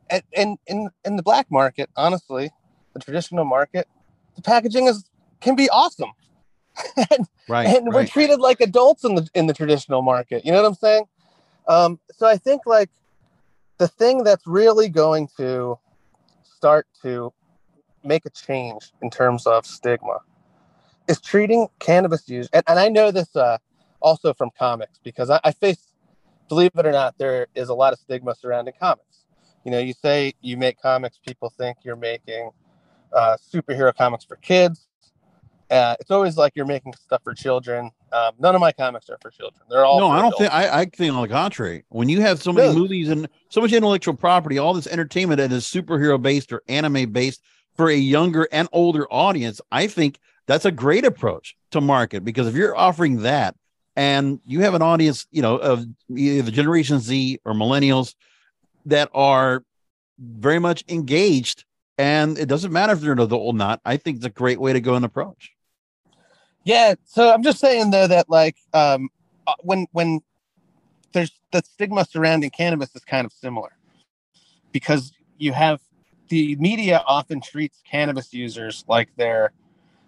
and 0.08 0.22
in 0.32 0.56
in 0.66 0.88
in 1.04 1.16
the 1.16 1.22
black 1.22 1.50
market, 1.50 1.90
honestly, 1.96 2.50
the 2.94 3.00
traditional 3.00 3.44
market, 3.44 3.88
the 4.36 4.42
packaging 4.42 4.86
is 4.86 5.04
can 5.40 5.56
be 5.56 5.68
awesome. 5.68 6.12
and 6.96 7.26
Right. 7.48 7.66
and 7.66 7.92
we're 7.92 8.06
treated 8.06 8.40
like 8.40 8.60
adults 8.60 9.04
in 9.04 9.16
the 9.16 9.28
in 9.34 9.46
the 9.46 9.54
traditional 9.54 10.02
market. 10.02 10.44
You 10.44 10.52
know 10.52 10.62
what 10.62 10.68
I'm 10.68 10.74
saying? 10.74 11.04
Um, 11.68 12.00
so 12.12 12.26
I 12.26 12.36
think 12.36 12.62
like 12.66 12.90
the 13.78 13.88
thing 13.88 14.22
that's 14.22 14.46
really 14.46 14.88
going 14.88 15.28
to 15.36 15.78
start 16.44 16.86
to 17.02 17.32
make 18.04 18.24
a 18.24 18.30
change 18.30 18.92
in 19.02 19.10
terms 19.10 19.46
of 19.46 19.66
stigma 19.66 20.20
is 21.08 21.20
treating 21.20 21.68
cannabis 21.78 22.28
use. 22.28 22.48
And, 22.52 22.62
and 22.66 22.78
I 22.78 22.88
know 22.88 23.10
this 23.10 23.34
uh, 23.36 23.58
also 24.00 24.34
from 24.34 24.50
comics 24.58 24.98
because 25.02 25.30
I, 25.30 25.40
I 25.44 25.52
face, 25.52 25.88
believe 26.48 26.70
it 26.76 26.86
or 26.86 26.92
not, 26.92 27.16
there 27.18 27.46
is 27.54 27.68
a 27.68 27.74
lot 27.74 27.92
of 27.92 27.98
stigma 27.98 28.34
surrounding 28.34 28.74
comics. 28.80 29.24
You 29.64 29.72
know, 29.72 29.78
you 29.78 29.92
say 29.94 30.32
you 30.40 30.56
make 30.56 30.80
comics, 30.80 31.18
people 31.18 31.52
think 31.56 31.78
you're 31.82 31.96
making 31.96 32.50
uh, 33.12 33.36
superhero 33.52 33.94
comics 33.94 34.24
for 34.24 34.36
kids. 34.36 34.86
Uh, 35.68 35.96
it's 35.98 36.12
always 36.12 36.36
like 36.36 36.52
you're 36.54 36.66
making 36.66 36.94
stuff 36.94 37.20
for 37.24 37.34
children. 37.34 37.90
Um, 38.12 38.34
none 38.38 38.54
of 38.54 38.60
my 38.60 38.70
comics 38.70 39.10
are 39.10 39.18
for 39.20 39.30
children. 39.30 39.62
They're 39.68 39.84
all 39.84 39.98
no, 39.98 40.08
I 40.08 40.20
don't 40.20 40.28
adults. 40.28 40.38
think 40.38 40.52
I, 40.52 40.80
I 40.80 40.84
think 40.84 41.12
on 41.12 41.22
the 41.22 41.28
contrary. 41.28 41.84
When 41.88 42.08
you 42.08 42.20
have 42.20 42.40
so 42.40 42.52
many 42.52 42.68
No. 42.68 42.74
movies 42.74 43.08
and 43.08 43.28
so 43.48 43.60
much 43.60 43.72
intellectual 43.72 44.14
property, 44.14 44.58
all 44.58 44.74
this 44.74 44.86
entertainment 44.86 45.38
that 45.38 45.50
is 45.50 45.64
superhero 45.64 46.22
based 46.22 46.52
or 46.52 46.62
anime 46.68 47.10
based 47.10 47.42
for 47.76 47.90
a 47.90 47.96
younger 47.96 48.48
and 48.52 48.68
older 48.72 49.06
audience, 49.10 49.60
I 49.72 49.88
think 49.88 50.20
that's 50.46 50.64
a 50.64 50.72
great 50.72 51.04
approach 51.04 51.56
to 51.72 51.80
market 51.80 52.24
because 52.24 52.46
if 52.46 52.54
you're 52.54 52.76
offering 52.76 53.22
that 53.22 53.54
and 53.96 54.40
you 54.44 54.60
have 54.60 54.74
an 54.74 54.82
audience, 54.82 55.26
you 55.30 55.42
know, 55.42 55.56
of 55.56 55.84
either 56.14 56.50
Generation 56.50 56.98
Z 57.00 57.40
or 57.44 57.52
millennials 57.52 58.14
that 58.86 59.10
are 59.14 59.64
very 60.18 60.58
much 60.58 60.84
engaged, 60.88 61.64
and 61.98 62.38
it 62.38 62.46
doesn't 62.46 62.72
matter 62.72 62.92
if 62.92 63.00
they're 63.00 63.12
an 63.12 63.18
adult 63.18 63.42
or 63.42 63.54
not, 63.54 63.80
I 63.84 63.96
think 63.96 64.18
it's 64.18 64.26
a 64.26 64.30
great 64.30 64.60
way 64.60 64.72
to 64.72 64.80
go 64.80 64.94
and 64.94 65.04
approach. 65.04 65.52
Yeah, 66.64 66.94
so 67.04 67.32
I'm 67.32 67.42
just 67.42 67.58
saying 67.58 67.90
though 67.90 68.06
that 68.06 68.28
like 68.28 68.56
um 68.74 69.08
uh, 69.46 69.54
when 69.60 69.86
when 69.92 70.20
there's 71.12 71.32
the 71.52 71.62
stigma 71.64 72.04
surrounding 72.04 72.50
cannabis 72.50 72.94
is 72.94 73.04
kind 73.04 73.24
of 73.24 73.32
similar 73.32 73.70
because 74.72 75.12
you 75.38 75.52
have 75.52 75.80
the 76.28 76.56
media 76.56 77.02
often 77.06 77.40
treats 77.40 77.80
cannabis 77.88 78.34
users 78.34 78.84
like 78.88 79.08
they're 79.16 79.52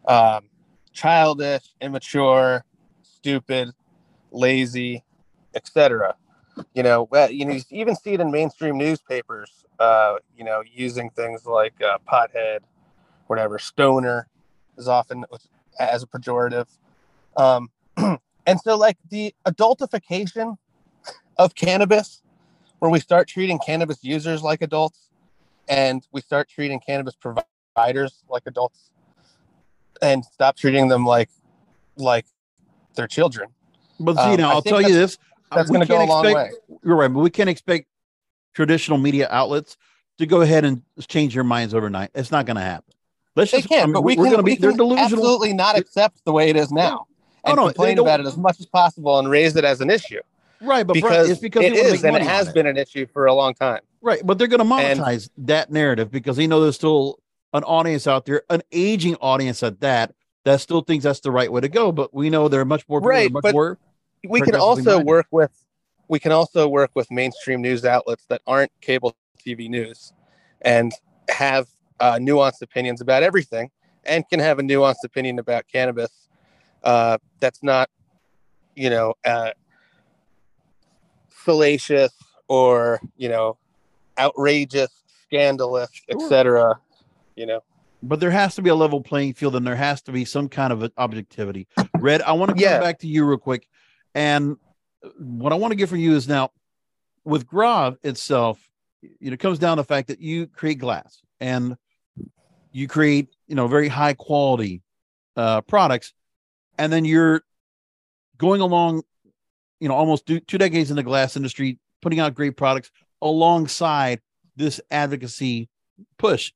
um, 0.08 0.44
childish, 0.92 1.74
immature, 1.80 2.64
stupid, 3.02 3.70
lazy, 4.32 5.04
etc. 5.54 6.16
You 6.74 6.82
know, 6.82 7.08
you 7.30 7.44
know, 7.44 7.52
you 7.52 7.62
even 7.70 7.94
see 7.94 8.14
it 8.14 8.20
in 8.20 8.30
mainstream 8.32 8.76
newspapers. 8.76 9.64
Uh, 9.78 10.16
you 10.36 10.42
know, 10.42 10.62
using 10.74 11.08
things 11.10 11.46
like 11.46 11.74
uh, 11.80 11.98
pothead, 12.10 12.60
whatever, 13.28 13.60
stoner 13.60 14.26
is 14.76 14.88
often 14.88 15.24
as 15.78 16.02
a 16.02 16.06
pejorative. 16.06 16.66
Um, 17.36 17.70
and 17.96 18.60
so, 18.60 18.76
like 18.76 18.96
the 19.08 19.32
adultification 19.46 20.56
of 21.36 21.54
cannabis, 21.54 22.22
where 22.80 22.90
we 22.90 22.98
start 22.98 23.28
treating 23.28 23.60
cannabis 23.60 24.02
users 24.02 24.42
like 24.42 24.62
adults, 24.62 25.10
and 25.68 26.04
we 26.10 26.20
start 26.20 26.48
treating 26.48 26.80
cannabis 26.80 27.14
providers 27.14 28.24
like 28.28 28.42
adults, 28.46 28.90
and 30.02 30.24
stop 30.24 30.56
treating 30.56 30.88
them 30.88 31.04
like 31.04 31.28
like 31.96 32.26
their 32.94 33.06
children. 33.06 33.50
But 34.00 34.16
Um, 34.16 34.36
now 34.36 34.50
I 34.50 34.52
I'll 34.54 34.62
tell 34.62 34.80
you 34.80 34.92
this: 34.94 35.18
That's 35.54 35.68
going 35.70 35.80
to 35.82 35.86
go 35.86 36.02
a 36.02 36.06
long 36.06 36.24
expect- 36.26 36.54
way. 36.68 36.76
You're 36.84 36.96
right, 36.96 37.08
but 37.12 37.20
we 37.20 37.30
can't 37.30 37.48
expect 37.50 37.86
traditional 38.54 38.98
media 38.98 39.28
outlets 39.30 39.76
to 40.18 40.26
go 40.26 40.40
ahead 40.40 40.64
and 40.64 40.82
change 41.08 41.34
their 41.34 41.44
minds 41.44 41.74
overnight. 41.74 42.10
It's 42.14 42.30
not 42.30 42.46
going 42.46 42.56
to 42.56 42.62
happen. 42.62 42.92
Let's 43.36 43.52
They 43.52 43.58
just, 43.58 43.72
I 43.72 43.76
can, 43.76 43.86
mean, 43.88 43.92
but 43.94 44.02
we 44.02 44.16
we're 44.16 44.26
can, 44.34 44.44
be 44.44 44.52
we 44.52 44.56
they're 44.56 44.72
delusional. 44.72 45.04
absolutely 45.04 45.52
not 45.52 45.78
accept 45.78 46.24
the 46.24 46.32
way 46.32 46.48
it 46.50 46.56
is 46.56 46.72
now 46.72 47.06
Oh, 47.44 47.50
and 47.50 47.56
no, 47.56 47.66
complain 47.66 47.98
about 47.98 48.18
it 48.18 48.26
as 48.26 48.36
much 48.36 48.58
as 48.58 48.66
possible 48.66 49.16
and 49.20 49.30
raise 49.30 49.54
it 49.54 49.64
as 49.64 49.80
an 49.80 49.90
issue 49.90 50.20
Right, 50.60 50.84
but 50.84 50.94
Brian, 50.98 51.02
because, 51.14 51.30
it's 51.30 51.40
because 51.40 51.64
it 51.64 51.72
is 51.74 52.02
and 52.02 52.16
it 52.16 52.22
has 52.22 52.52
been 52.52 52.66
an 52.66 52.76
issue 52.76 53.06
for 53.12 53.26
a 53.26 53.32
long 53.32 53.54
time. 53.54 53.80
Right, 54.02 54.20
but 54.24 54.38
they're 54.38 54.48
going 54.48 54.66
to 54.68 54.74
And- 54.74 54.98
monetize 54.98 55.30
that 55.38 55.70
narrative 55.70 56.10
because 56.10 56.36
they 56.36 56.48
know 56.48 56.60
there's 56.60 56.74
still 56.74 57.20
an 57.52 57.64
audience 57.64 58.06
out 58.06 58.26
there, 58.26 58.42
an 58.50 58.62
aging 58.72 59.16
audience 59.16 59.62
at 59.62 59.80
that, 59.80 60.14
that 60.44 60.60
still 60.60 60.80
thinks 60.82 61.04
that's 61.04 61.20
the 61.20 61.30
right 61.30 61.50
way 61.50 61.60
to 61.60 61.68
go. 61.68 61.92
But 61.92 62.12
we 62.14 62.30
know 62.30 62.48
there 62.48 62.60
are 62.60 62.64
much 62.64 62.88
more 62.88 63.00
people 63.00 63.10
Right, 63.10 63.32
much 63.32 63.42
but- 63.42 63.54
more. 63.54 63.78
we 64.28 64.40
can 64.40 64.54
also 64.56 64.82
minded. 64.96 65.06
work 65.06 65.26
with 65.30 65.50
we 66.08 66.18
can 66.18 66.32
also 66.32 66.66
work 66.66 66.90
with 66.94 67.10
mainstream 67.10 67.60
news 67.60 67.84
outlets 67.84 68.24
that 68.30 68.40
aren't 68.46 68.72
cable 68.80 69.14
TV 69.46 69.68
news 69.68 70.12
and 70.62 70.92
have 71.28 71.68
uh, 72.00 72.14
nuanced 72.14 72.62
opinions 72.62 73.00
about 73.02 73.22
everything 73.22 73.70
and 74.04 74.26
can 74.28 74.40
have 74.40 74.58
a 74.58 74.62
nuanced 74.62 75.04
opinion 75.04 75.38
about 75.38 75.64
cannabis 75.70 76.28
uh, 76.82 77.18
that's 77.40 77.62
not 77.62 77.90
you 78.74 78.88
know 78.88 79.12
uh, 79.26 79.50
fallacious 81.28 82.12
or 82.48 83.00
you 83.16 83.28
know 83.28 83.56
outrageous 84.18 84.90
scandalous 85.26 85.90
Sure. 86.10 86.22
etc 86.24 86.80
you 87.38 87.46
know 87.46 87.60
But 88.02 88.20
there 88.20 88.30
has 88.30 88.54
to 88.56 88.62
be 88.62 88.70
a 88.70 88.74
level 88.74 89.00
playing 89.00 89.34
field, 89.34 89.56
and 89.56 89.66
there 89.66 89.76
has 89.76 90.02
to 90.02 90.12
be 90.12 90.24
some 90.24 90.48
kind 90.48 90.72
of 90.72 90.92
objectivity. 90.96 91.66
Red, 91.98 92.22
I 92.22 92.32
want 92.32 92.50
to 92.50 92.54
come 92.54 92.62
Yeah. 92.62 92.80
back 92.80 92.98
to 93.00 93.06
you 93.08 93.24
real 93.24 93.38
quick, 93.38 93.68
and 94.14 94.56
what 95.18 95.52
I 95.52 95.56
want 95.56 95.72
to 95.72 95.76
get 95.76 95.88
from 95.88 95.98
you 95.98 96.14
is 96.14 96.28
now 96.28 96.50
with 97.24 97.46
Grav 97.46 97.96
itself, 98.02 98.58
you 99.02 99.30
know, 99.30 99.34
it 99.34 99.40
comes 99.40 99.58
down 99.58 99.76
to 99.76 99.82
the 99.82 99.86
fact 99.86 100.08
that 100.08 100.20
you 100.20 100.46
create 100.46 100.78
glass 100.78 101.20
and 101.40 101.76
you 102.72 102.88
create, 102.88 103.28
you 103.46 103.54
know, 103.54 103.66
very 103.68 103.88
high 103.88 104.14
quality 104.14 104.82
uh, 105.36 105.60
products, 105.62 106.12
and 106.78 106.92
then 106.92 107.04
you're 107.04 107.42
going 108.36 108.60
along, 108.60 109.02
you 109.80 109.88
know, 109.88 109.94
almost 109.94 110.26
two, 110.26 110.40
two 110.40 110.58
decades 110.58 110.90
in 110.90 110.96
the 110.96 111.02
glass 111.02 111.36
industry, 111.36 111.78
putting 112.02 112.20
out 112.20 112.34
great 112.34 112.56
products 112.56 112.90
alongside 113.22 114.20
this 114.56 114.80
advocacy 114.90 115.68
push. 116.18 116.52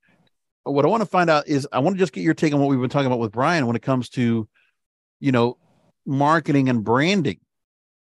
What 0.65 0.85
I 0.85 0.89
want 0.89 1.03
to 1.03 1.09
find 1.09 1.29
out 1.29 1.49
is 1.49 1.67
I 1.73 1.81
want 1.81 1.97
to 1.97 1.99
just 1.99 2.13
get 2.13 2.23
your 2.23 2.35
take 2.35 2.53
on 2.53 2.61
what 2.61 2.69
we've 2.69 2.81
been 2.81 2.91
talking 2.91 3.07
about 3.07 3.19
with 3.19 3.33
Brian 3.33 3.67
when 3.67 3.77
it 3.77 3.83
comes 3.83 4.09
to, 4.11 4.49
you 5.21 5.33
know, 5.33 5.59
marketing 6.07 6.69
and 6.69 6.85
branding. 6.85 7.41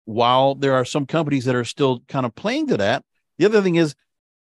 While 0.05 0.55
there 0.55 0.73
are 0.73 0.83
some 0.83 1.05
companies 1.05 1.45
that 1.45 1.55
are 1.55 1.63
still 1.63 2.01
kind 2.07 2.25
of 2.25 2.35
playing 2.35 2.67
to 2.67 2.77
that, 2.77 3.03
the 3.37 3.45
other 3.45 3.61
thing 3.61 3.75
is 3.75 3.95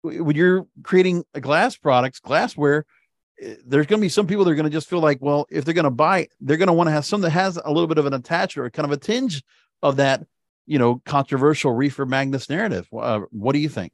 when 0.04 0.36
you're 0.36 0.68
creating 0.84 1.24
glass 1.40 1.78
products, 1.78 2.20
glassware, 2.20 2.86
eh, 3.42 3.56
there's 3.66 3.88
going 3.88 4.00
to 4.00 4.06
be 4.06 4.10
some 4.10 4.28
people 4.28 4.44
that 4.46 4.52
are 4.52 4.56
going 4.56 4.66
to 4.66 4.70
just 4.70 4.90
feel 4.90 5.00
like, 5.00 5.20
well, 5.22 5.48
if 5.50 5.66
they're 5.66 5.74
going 5.74 5.86
to 5.86 5.92
buy, 5.92 6.28
they're 6.42 6.58
going 6.58 6.68
to 6.68 6.74
want 6.74 6.88
to 6.88 6.92
have 6.92 7.06
something 7.06 7.24
that 7.24 7.32
has 7.32 7.58
a 7.58 7.72
little 7.72 7.88
bit 7.88 7.98
of 7.98 8.06
an 8.06 8.14
attachment 8.14 8.68
or 8.68 8.70
kind 8.70 8.86
of 8.86 8.92
a 8.92 8.98
tinge 8.98 9.44
of 9.82 9.98
that, 9.98 10.24
you 10.68 10.78
know, 10.78 11.02
controversial 11.06 11.72
reefer 11.72 12.06
madness 12.06 12.50
narrative. 12.50 12.88
Uh, 12.96 13.22
what 13.32 13.54
do 13.54 13.60
you 13.60 13.70
think? 13.70 13.94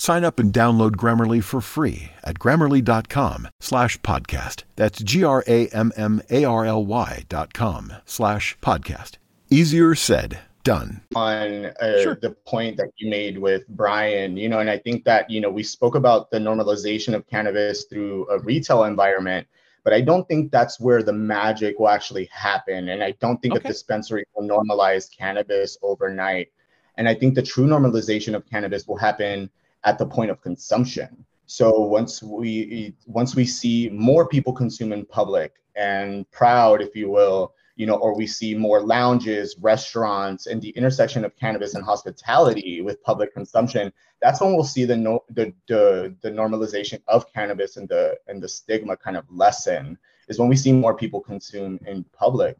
Sign 0.00 0.22
up 0.22 0.38
and 0.38 0.52
download 0.52 0.92
Grammarly 0.92 1.42
for 1.42 1.60
free 1.60 2.12
at 2.22 2.38
grammarly.com 2.38 3.48
slash 3.58 4.00
podcast. 4.02 4.62
That's 4.76 5.02
G-R-A-M-M-A-R-L-Y 5.02 7.24
dot 7.28 7.52
com 7.52 7.92
slash 8.06 8.56
podcast. 8.62 9.16
Easier 9.50 9.96
said, 9.96 10.38
done. 10.62 11.00
On 11.16 11.66
uh, 11.80 12.00
sure. 12.00 12.14
the 12.14 12.30
point 12.46 12.76
that 12.76 12.90
you 12.98 13.10
made 13.10 13.38
with 13.38 13.66
Brian, 13.66 14.36
you 14.36 14.48
know, 14.48 14.60
and 14.60 14.70
I 14.70 14.78
think 14.78 15.02
that, 15.02 15.28
you 15.28 15.40
know, 15.40 15.50
we 15.50 15.64
spoke 15.64 15.96
about 15.96 16.30
the 16.30 16.38
normalization 16.38 17.12
of 17.12 17.26
cannabis 17.26 17.86
through 17.86 18.30
a 18.30 18.38
retail 18.38 18.84
environment, 18.84 19.48
but 19.82 19.92
I 19.92 20.00
don't 20.00 20.28
think 20.28 20.52
that's 20.52 20.78
where 20.78 21.02
the 21.02 21.12
magic 21.12 21.80
will 21.80 21.88
actually 21.88 22.28
happen. 22.32 22.90
And 22.90 23.02
I 23.02 23.16
don't 23.18 23.42
think 23.42 23.56
okay. 23.56 23.68
a 23.68 23.72
dispensary 23.72 24.24
will 24.36 24.48
normalize 24.48 25.10
cannabis 25.10 25.76
overnight. 25.82 26.52
And 26.96 27.08
I 27.08 27.16
think 27.16 27.34
the 27.34 27.42
true 27.42 27.66
normalization 27.66 28.36
of 28.36 28.48
cannabis 28.48 28.86
will 28.86 28.96
happen 28.96 29.50
at 29.84 29.98
the 29.98 30.06
point 30.06 30.30
of 30.30 30.40
consumption. 30.40 31.24
So 31.46 31.80
once 31.80 32.22
we 32.22 32.94
once 33.06 33.34
we 33.34 33.46
see 33.46 33.88
more 33.88 34.28
people 34.28 34.52
consume 34.52 34.92
in 34.92 35.06
public 35.06 35.54
and 35.76 36.30
proud, 36.30 36.82
if 36.82 36.94
you 36.94 37.08
will, 37.08 37.54
you 37.76 37.86
know, 37.86 37.94
or 37.94 38.14
we 38.14 38.26
see 38.26 38.54
more 38.54 38.82
lounges, 38.82 39.56
restaurants, 39.60 40.46
and 40.46 40.60
the 40.60 40.70
intersection 40.70 41.24
of 41.24 41.34
cannabis 41.36 41.74
and 41.74 41.84
hospitality 41.84 42.82
with 42.82 43.02
public 43.02 43.32
consumption, 43.32 43.90
that's 44.20 44.40
when 44.40 44.54
we'll 44.54 44.64
see 44.64 44.84
the 44.84 44.96
no, 44.96 45.24
the, 45.30 45.54
the 45.68 46.14
the 46.20 46.30
normalization 46.30 47.00
of 47.08 47.32
cannabis 47.32 47.78
and 47.78 47.88
the 47.88 48.18
and 48.26 48.42
the 48.42 48.48
stigma 48.48 48.96
kind 48.96 49.16
of 49.16 49.24
lessen. 49.30 49.96
Is 50.28 50.38
when 50.38 50.48
we 50.48 50.56
see 50.56 50.72
more 50.72 50.94
people 50.94 51.20
consume 51.20 51.80
in 51.86 52.04
public. 52.12 52.58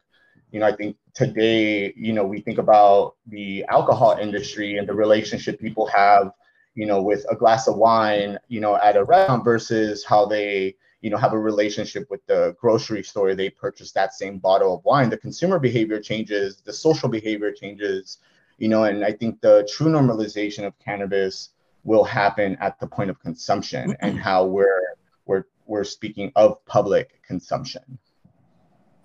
You 0.51 0.61
know, 0.61 0.65
I 0.65 0.75
think 0.75 0.97
today, 1.13 1.93
you 1.95 2.11
know, 2.11 2.25
we 2.25 2.41
think 2.41 2.57
about 2.57 3.17
the 3.27 3.63
alcohol 3.65 4.17
industry 4.19 4.77
and 4.77 4.89
the 4.89 4.95
relationship 4.95 5.59
people 5.59 5.85
have 5.85 6.31
you 6.79 6.85
know, 6.85 7.01
with 7.01 7.25
a 7.29 7.35
glass 7.35 7.67
of 7.67 7.75
wine, 7.75 8.39
you 8.47 8.61
know, 8.61 8.77
at 8.77 8.95
a 8.95 9.03
restaurant 9.03 9.43
versus 9.43 10.05
how 10.05 10.25
they, 10.25 10.73
you 11.01 11.09
know, 11.09 11.17
have 11.17 11.33
a 11.33 11.37
relationship 11.37 12.09
with 12.09 12.25
the 12.25 12.55
grocery 12.57 13.03
store. 13.03 13.35
They 13.35 13.49
purchase 13.49 13.91
that 13.91 14.13
same 14.13 14.37
bottle 14.37 14.73
of 14.75 14.85
wine. 14.85 15.09
The 15.09 15.17
consumer 15.17 15.59
behavior 15.59 15.99
changes, 15.99 16.61
the 16.61 16.71
social 16.71 17.09
behavior 17.09 17.51
changes, 17.51 18.19
you 18.59 18.69
know, 18.69 18.85
and 18.85 19.03
I 19.03 19.11
think 19.11 19.41
the 19.41 19.69
true 19.69 19.91
normalization 19.91 20.65
of 20.65 20.73
cannabis 20.79 21.49
will 21.83 22.05
happen 22.05 22.55
at 22.61 22.79
the 22.79 22.87
point 22.87 23.09
of 23.09 23.19
consumption 23.19 23.93
and 23.99 24.13
mm-hmm. 24.13 24.21
how 24.21 24.45
we're 24.45 24.95
we're 25.25 25.43
we're 25.65 25.83
speaking 25.83 26.31
of 26.37 26.65
public 26.65 27.21
consumption. 27.27 27.99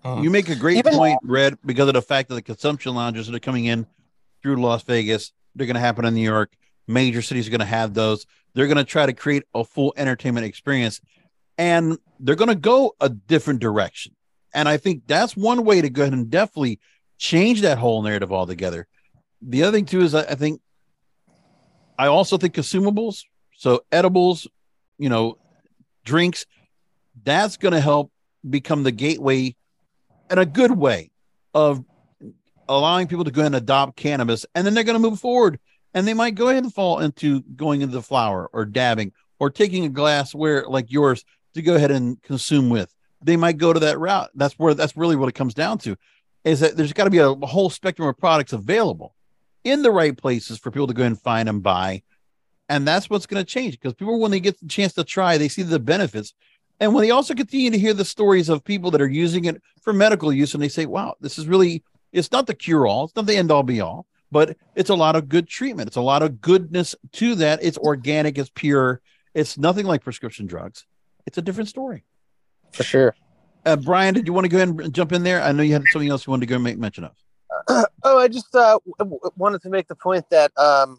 You 0.04 0.30
make 0.30 0.48
a 0.48 0.54
great 0.54 0.76
Even 0.76 0.94
point, 0.94 1.18
Red, 1.24 1.58
because 1.66 1.88
of 1.88 1.94
the 1.94 2.02
fact 2.02 2.28
that 2.28 2.36
the 2.36 2.42
consumption 2.42 2.94
lounges 2.94 3.26
that 3.26 3.34
are 3.34 3.40
coming 3.40 3.64
in 3.64 3.84
through 4.42 4.62
Las 4.62 4.82
Vegas, 4.84 5.32
they're 5.56 5.66
going 5.66 5.74
to 5.74 5.80
happen 5.80 6.04
in 6.04 6.14
New 6.14 6.20
York 6.20 6.54
major 6.86 7.22
cities 7.22 7.46
are 7.46 7.50
going 7.50 7.60
to 7.60 7.66
have 7.66 7.94
those. 7.94 8.26
They're 8.54 8.66
going 8.66 8.76
to 8.78 8.84
try 8.84 9.06
to 9.06 9.12
create 9.12 9.44
a 9.54 9.64
full 9.64 9.94
entertainment 9.96 10.46
experience 10.46 11.00
and 11.58 11.98
they're 12.20 12.34
going 12.34 12.48
to 12.48 12.54
go 12.54 12.94
a 13.00 13.08
different 13.08 13.60
direction. 13.60 14.14
And 14.54 14.68
I 14.68 14.76
think 14.76 15.06
that's 15.06 15.36
one 15.36 15.64
way 15.64 15.80
to 15.80 15.90
go 15.90 16.02
ahead 16.02 16.12
and 16.12 16.30
definitely 16.30 16.80
change 17.18 17.62
that 17.62 17.78
whole 17.78 18.02
narrative 18.02 18.32
altogether. 18.32 18.86
The 19.42 19.62
other 19.62 19.76
thing, 19.76 19.84
too, 19.84 20.00
is 20.00 20.14
I 20.14 20.34
think 20.34 20.60
I 21.98 22.06
also 22.06 22.38
think 22.38 22.54
consumables, 22.54 23.24
so 23.56 23.84
edibles, 23.92 24.46
you 24.98 25.08
know, 25.08 25.38
drinks, 26.04 26.46
that's 27.22 27.56
going 27.56 27.72
to 27.72 27.80
help 27.80 28.10
become 28.48 28.82
the 28.82 28.92
gateway 28.92 29.56
in 30.30 30.38
a 30.38 30.46
good 30.46 30.72
way 30.72 31.10
of 31.52 31.84
allowing 32.68 33.06
people 33.06 33.24
to 33.24 33.30
go 33.30 33.42
and 33.42 33.54
adopt 33.54 33.96
cannabis. 33.96 34.46
And 34.54 34.66
then 34.66 34.74
they're 34.74 34.84
going 34.84 35.00
to 35.00 35.10
move 35.10 35.20
forward 35.20 35.60
and 35.94 36.06
they 36.06 36.14
might 36.14 36.34
go 36.34 36.48
ahead 36.48 36.64
and 36.64 36.74
fall 36.74 36.98
into 36.98 37.42
going 37.56 37.80
into 37.80 37.94
the 37.94 38.02
flower 38.02 38.50
or 38.52 38.64
dabbing 38.64 39.12
or 39.38 39.48
taking 39.48 39.84
a 39.84 39.88
glass 39.88 40.34
where 40.34 40.64
like 40.66 40.90
yours 40.90 41.24
to 41.54 41.62
go 41.62 41.76
ahead 41.76 41.90
and 41.90 42.20
consume 42.22 42.68
with. 42.68 42.92
They 43.22 43.36
might 43.36 43.56
go 43.56 43.72
to 43.72 43.80
that 43.80 43.98
route. 43.98 44.30
That's 44.34 44.54
where 44.54 44.74
that's 44.74 44.96
really 44.96 45.16
what 45.16 45.28
it 45.28 45.34
comes 45.34 45.54
down 45.54 45.78
to 45.78 45.96
is 46.44 46.60
that 46.60 46.76
there's 46.76 46.92
got 46.92 47.04
to 47.04 47.10
be 47.10 47.18
a, 47.18 47.30
a 47.30 47.46
whole 47.46 47.70
spectrum 47.70 48.06
of 48.06 48.18
products 48.18 48.52
available 48.52 49.14
in 49.64 49.82
the 49.82 49.90
right 49.90 50.16
places 50.16 50.58
for 50.58 50.70
people 50.70 50.86
to 50.86 50.94
go 50.94 51.04
and 51.04 51.20
find 51.20 51.48
and 51.48 51.62
buy. 51.62 52.02
And 52.68 52.86
that's 52.86 53.10
what's 53.10 53.26
going 53.26 53.42
to 53.42 53.50
change 53.50 53.78
because 53.78 53.94
people, 53.94 54.20
when 54.20 54.30
they 54.30 54.40
get 54.40 54.60
the 54.60 54.68
chance 54.68 54.92
to 54.94 55.04
try, 55.04 55.38
they 55.38 55.48
see 55.48 55.62
the 55.62 55.78
benefits. 55.78 56.34
And 56.80 56.92
when 56.92 57.02
they 57.02 57.10
also 57.10 57.34
continue 57.34 57.70
to 57.70 57.78
hear 57.78 57.94
the 57.94 58.04
stories 58.04 58.48
of 58.48 58.64
people 58.64 58.90
that 58.90 59.00
are 59.00 59.08
using 59.08 59.46
it 59.46 59.62
for 59.80 59.92
medical 59.92 60.32
use 60.32 60.54
and 60.54 60.62
they 60.62 60.68
say, 60.68 60.86
wow, 60.86 61.14
this 61.20 61.38
is 61.38 61.46
really, 61.46 61.82
it's 62.12 62.32
not 62.32 62.46
the 62.46 62.54
cure 62.54 62.86
all, 62.86 63.04
it's 63.04 63.16
not 63.16 63.26
the 63.26 63.36
end 63.36 63.50
all 63.50 63.62
be 63.62 63.80
all, 63.80 64.06
but 64.34 64.56
it's 64.74 64.90
a 64.90 64.94
lot 64.96 65.14
of 65.14 65.28
good 65.28 65.48
treatment. 65.48 65.86
It's 65.86 65.96
a 65.96 66.02
lot 66.02 66.24
of 66.24 66.40
goodness 66.40 66.96
to 67.12 67.36
that. 67.36 67.60
It's 67.62 67.78
organic, 67.78 68.36
it's 68.36 68.50
pure. 68.52 69.00
It's 69.32 69.56
nothing 69.56 69.86
like 69.86 70.02
prescription 70.02 70.46
drugs. 70.46 70.86
It's 71.24 71.38
a 71.38 71.42
different 71.42 71.68
story. 71.68 72.04
For 72.72 72.82
sure. 72.82 73.14
Uh, 73.64 73.76
Brian, 73.76 74.12
did 74.12 74.26
you 74.26 74.32
want 74.32 74.46
to 74.46 74.48
go 74.48 74.56
ahead 74.56 74.68
and 74.70 74.92
jump 74.92 75.12
in 75.12 75.22
there? 75.22 75.40
I 75.40 75.52
know 75.52 75.62
you 75.62 75.72
had 75.72 75.84
something 75.92 76.10
else 76.10 76.26
you 76.26 76.32
wanted 76.32 76.40
to 76.40 76.46
go 76.48 76.56
and 76.56 76.64
make 76.64 76.78
mention 76.78 77.04
of. 77.04 77.12
Uh, 77.68 77.84
oh, 78.02 78.18
I 78.18 78.26
just 78.26 78.52
uh, 78.56 78.80
w- 78.98 79.20
wanted 79.36 79.62
to 79.62 79.70
make 79.70 79.86
the 79.86 79.94
point 79.94 80.28
that 80.30 80.50
um, 80.58 80.98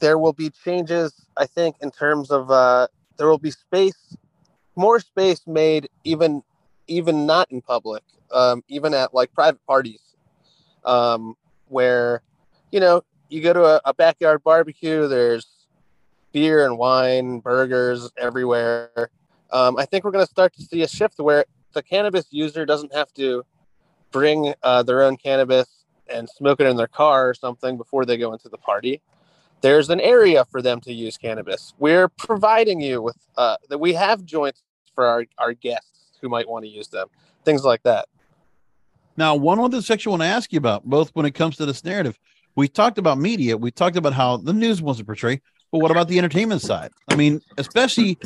there 0.00 0.18
will 0.18 0.34
be 0.34 0.50
changes, 0.50 1.14
I 1.38 1.46
think, 1.46 1.76
in 1.80 1.90
terms 1.90 2.30
of 2.30 2.50
uh, 2.50 2.88
there 3.16 3.28
will 3.28 3.38
be 3.38 3.50
space, 3.50 4.14
more 4.76 5.00
space 5.00 5.40
made 5.46 5.88
even 6.04 6.42
even 6.86 7.24
not 7.24 7.50
in 7.50 7.62
public, 7.62 8.02
um, 8.30 8.62
even 8.68 8.92
at 8.92 9.14
like 9.14 9.32
private 9.32 9.64
parties, 9.66 10.02
um, 10.84 11.34
where 11.68 12.22
you 12.70 12.80
know, 12.80 13.02
you 13.28 13.42
go 13.42 13.52
to 13.52 13.64
a, 13.64 13.80
a 13.84 13.94
backyard 13.94 14.42
barbecue, 14.42 15.08
there's 15.08 15.46
beer 16.32 16.64
and 16.64 16.78
wine, 16.78 17.40
burgers 17.40 18.10
everywhere. 18.16 19.10
Um, 19.50 19.78
I 19.78 19.84
think 19.84 20.04
we're 20.04 20.10
going 20.10 20.24
to 20.26 20.30
start 20.30 20.52
to 20.54 20.62
see 20.62 20.82
a 20.82 20.88
shift 20.88 21.18
where 21.18 21.44
the 21.72 21.82
cannabis 21.82 22.26
user 22.30 22.66
doesn't 22.66 22.94
have 22.94 23.12
to 23.14 23.44
bring 24.10 24.54
uh, 24.62 24.82
their 24.82 25.02
own 25.02 25.16
cannabis 25.16 25.84
and 26.08 26.28
smoke 26.28 26.60
it 26.60 26.66
in 26.66 26.76
their 26.76 26.86
car 26.86 27.28
or 27.28 27.34
something 27.34 27.76
before 27.76 28.04
they 28.04 28.16
go 28.16 28.32
into 28.32 28.48
the 28.48 28.58
party. 28.58 29.00
There's 29.60 29.90
an 29.90 30.00
area 30.00 30.44
for 30.44 30.62
them 30.62 30.80
to 30.82 30.92
use 30.92 31.16
cannabis. 31.16 31.74
We're 31.78 32.08
providing 32.08 32.80
you 32.80 33.02
with 33.02 33.16
uh, 33.36 33.56
that 33.68 33.78
we 33.78 33.92
have 33.94 34.24
joints 34.24 34.62
for 34.94 35.06
our, 35.06 35.24
our 35.36 35.52
guests 35.52 36.18
who 36.20 36.28
might 36.28 36.48
want 36.48 36.64
to 36.64 36.70
use 36.70 36.88
them, 36.88 37.08
things 37.44 37.64
like 37.64 37.82
that. 37.82 38.06
Now, 39.16 39.34
one 39.34 39.58
other 39.58 39.82
section 39.82 40.10
I 40.10 40.12
want 40.12 40.22
to 40.22 40.26
ask 40.26 40.52
you 40.52 40.58
about, 40.58 40.84
both 40.84 41.10
when 41.14 41.26
it 41.26 41.32
comes 41.32 41.56
to 41.56 41.66
this 41.66 41.84
narrative, 41.84 42.18
we 42.58 42.66
talked 42.66 42.98
about 42.98 43.18
media. 43.18 43.56
We 43.56 43.70
talked 43.70 43.96
about 43.96 44.14
how 44.14 44.38
the 44.38 44.52
news 44.52 44.82
wants 44.82 44.98
to 44.98 45.04
portray, 45.04 45.40
but 45.70 45.78
what 45.78 45.92
about 45.92 46.08
the 46.08 46.18
entertainment 46.18 46.60
side? 46.60 46.90
I 47.08 47.14
mean, 47.14 47.40
especially 47.56 48.18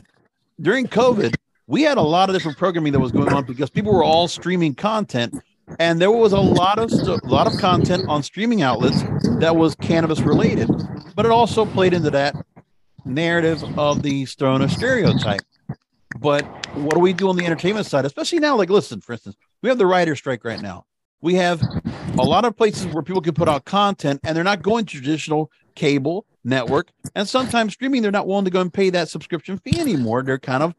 during 0.58 0.86
COVID, 0.86 1.34
we 1.66 1.82
had 1.82 1.98
a 1.98 2.02
lot 2.02 2.30
of 2.30 2.34
different 2.34 2.56
programming 2.56 2.94
that 2.94 2.98
was 2.98 3.12
going 3.12 3.30
on 3.30 3.44
because 3.44 3.68
people 3.68 3.92
were 3.92 4.02
all 4.02 4.28
streaming 4.28 4.74
content, 4.74 5.34
and 5.78 6.00
there 6.00 6.10
was 6.10 6.32
a 6.32 6.40
lot 6.40 6.78
of 6.78 6.90
a 6.90 7.20
lot 7.26 7.46
of 7.46 7.60
content 7.60 8.06
on 8.08 8.22
streaming 8.22 8.62
outlets 8.62 9.02
that 9.38 9.54
was 9.54 9.74
cannabis 9.74 10.20
related, 10.20 10.70
but 11.14 11.26
it 11.26 11.30
also 11.30 11.66
played 11.66 11.92
into 11.92 12.08
that 12.08 12.34
narrative 13.04 13.62
of 13.78 14.02
the 14.02 14.24
stoner 14.24 14.66
stereotype. 14.66 15.42
But 16.20 16.44
what 16.74 16.94
do 16.94 17.00
we 17.00 17.12
do 17.12 17.28
on 17.28 17.36
the 17.36 17.44
entertainment 17.44 17.84
side, 17.84 18.06
especially 18.06 18.38
now? 18.38 18.56
Like, 18.56 18.70
listen, 18.70 19.02
for 19.02 19.12
instance, 19.12 19.36
we 19.60 19.68
have 19.68 19.76
the 19.76 19.86
writer 19.86 20.16
strike 20.16 20.42
right 20.42 20.62
now 20.62 20.86
we 21.22 21.36
have 21.36 21.62
a 22.18 22.22
lot 22.22 22.44
of 22.44 22.56
places 22.56 22.86
where 22.86 23.02
people 23.02 23.22
can 23.22 23.34
put 23.34 23.48
out 23.48 23.64
content 23.64 24.20
and 24.24 24.36
they're 24.36 24.44
not 24.44 24.62
going 24.62 24.84
to 24.86 24.94
traditional 24.96 25.50
cable 25.74 26.26
network. 26.44 26.90
And 27.14 27.28
sometimes 27.28 27.72
streaming 27.72 28.02
they're 28.02 28.10
not 28.10 28.26
willing 28.26 28.44
to 28.44 28.50
go 28.50 28.60
and 28.60 28.72
pay 28.72 28.90
that 28.90 29.08
subscription 29.08 29.58
fee 29.58 29.78
anymore. 29.80 30.22
They're 30.22 30.38
kind 30.38 30.62
of 30.62 30.74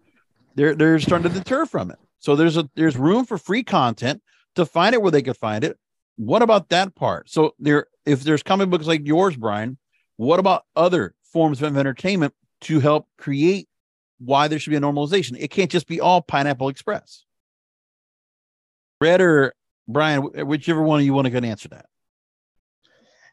they're 0.55 0.75
they're 0.75 0.99
starting 0.99 1.31
to 1.31 1.37
deter 1.37 1.65
from 1.65 1.91
it. 1.91 1.97
So 2.19 2.35
there's 2.35 2.57
a 2.57 2.69
there's 2.75 2.97
room 2.97 3.25
for 3.25 3.37
free 3.37 3.63
content 3.63 4.21
to 4.55 4.65
find 4.65 4.93
it 4.93 5.01
where 5.01 5.11
they 5.11 5.21
could 5.21 5.37
find 5.37 5.63
it. 5.63 5.77
What 6.15 6.41
about 6.41 6.69
that 6.69 6.95
part? 6.95 7.29
So 7.29 7.55
there 7.59 7.87
if 8.05 8.23
there's 8.23 8.43
comic 8.43 8.69
books 8.69 8.85
like 8.85 9.07
yours 9.07 9.35
brian 9.35 9.77
what 10.17 10.39
about 10.39 10.63
other 10.75 11.15
forms 11.23 11.61
of 11.61 11.75
entertainment 11.75 12.33
to 12.61 12.79
help 12.79 13.07
create 13.17 13.67
why 14.19 14.47
there 14.47 14.59
should 14.59 14.69
be 14.69 14.77
a 14.77 14.81
normalization? 14.81 15.35
It 15.39 15.49
can't 15.49 15.71
just 15.71 15.87
be 15.87 15.99
all 15.99 16.21
pineapple 16.21 16.69
express. 16.69 17.25
Red 19.01 19.21
or 19.21 19.53
Brian, 19.87 20.21
whichever 20.47 20.81
one 20.81 21.03
you 21.03 21.13
want 21.13 21.25
to 21.25 21.31
go 21.31 21.37
and 21.37 21.45
answer 21.45 21.69
that. 21.69 21.85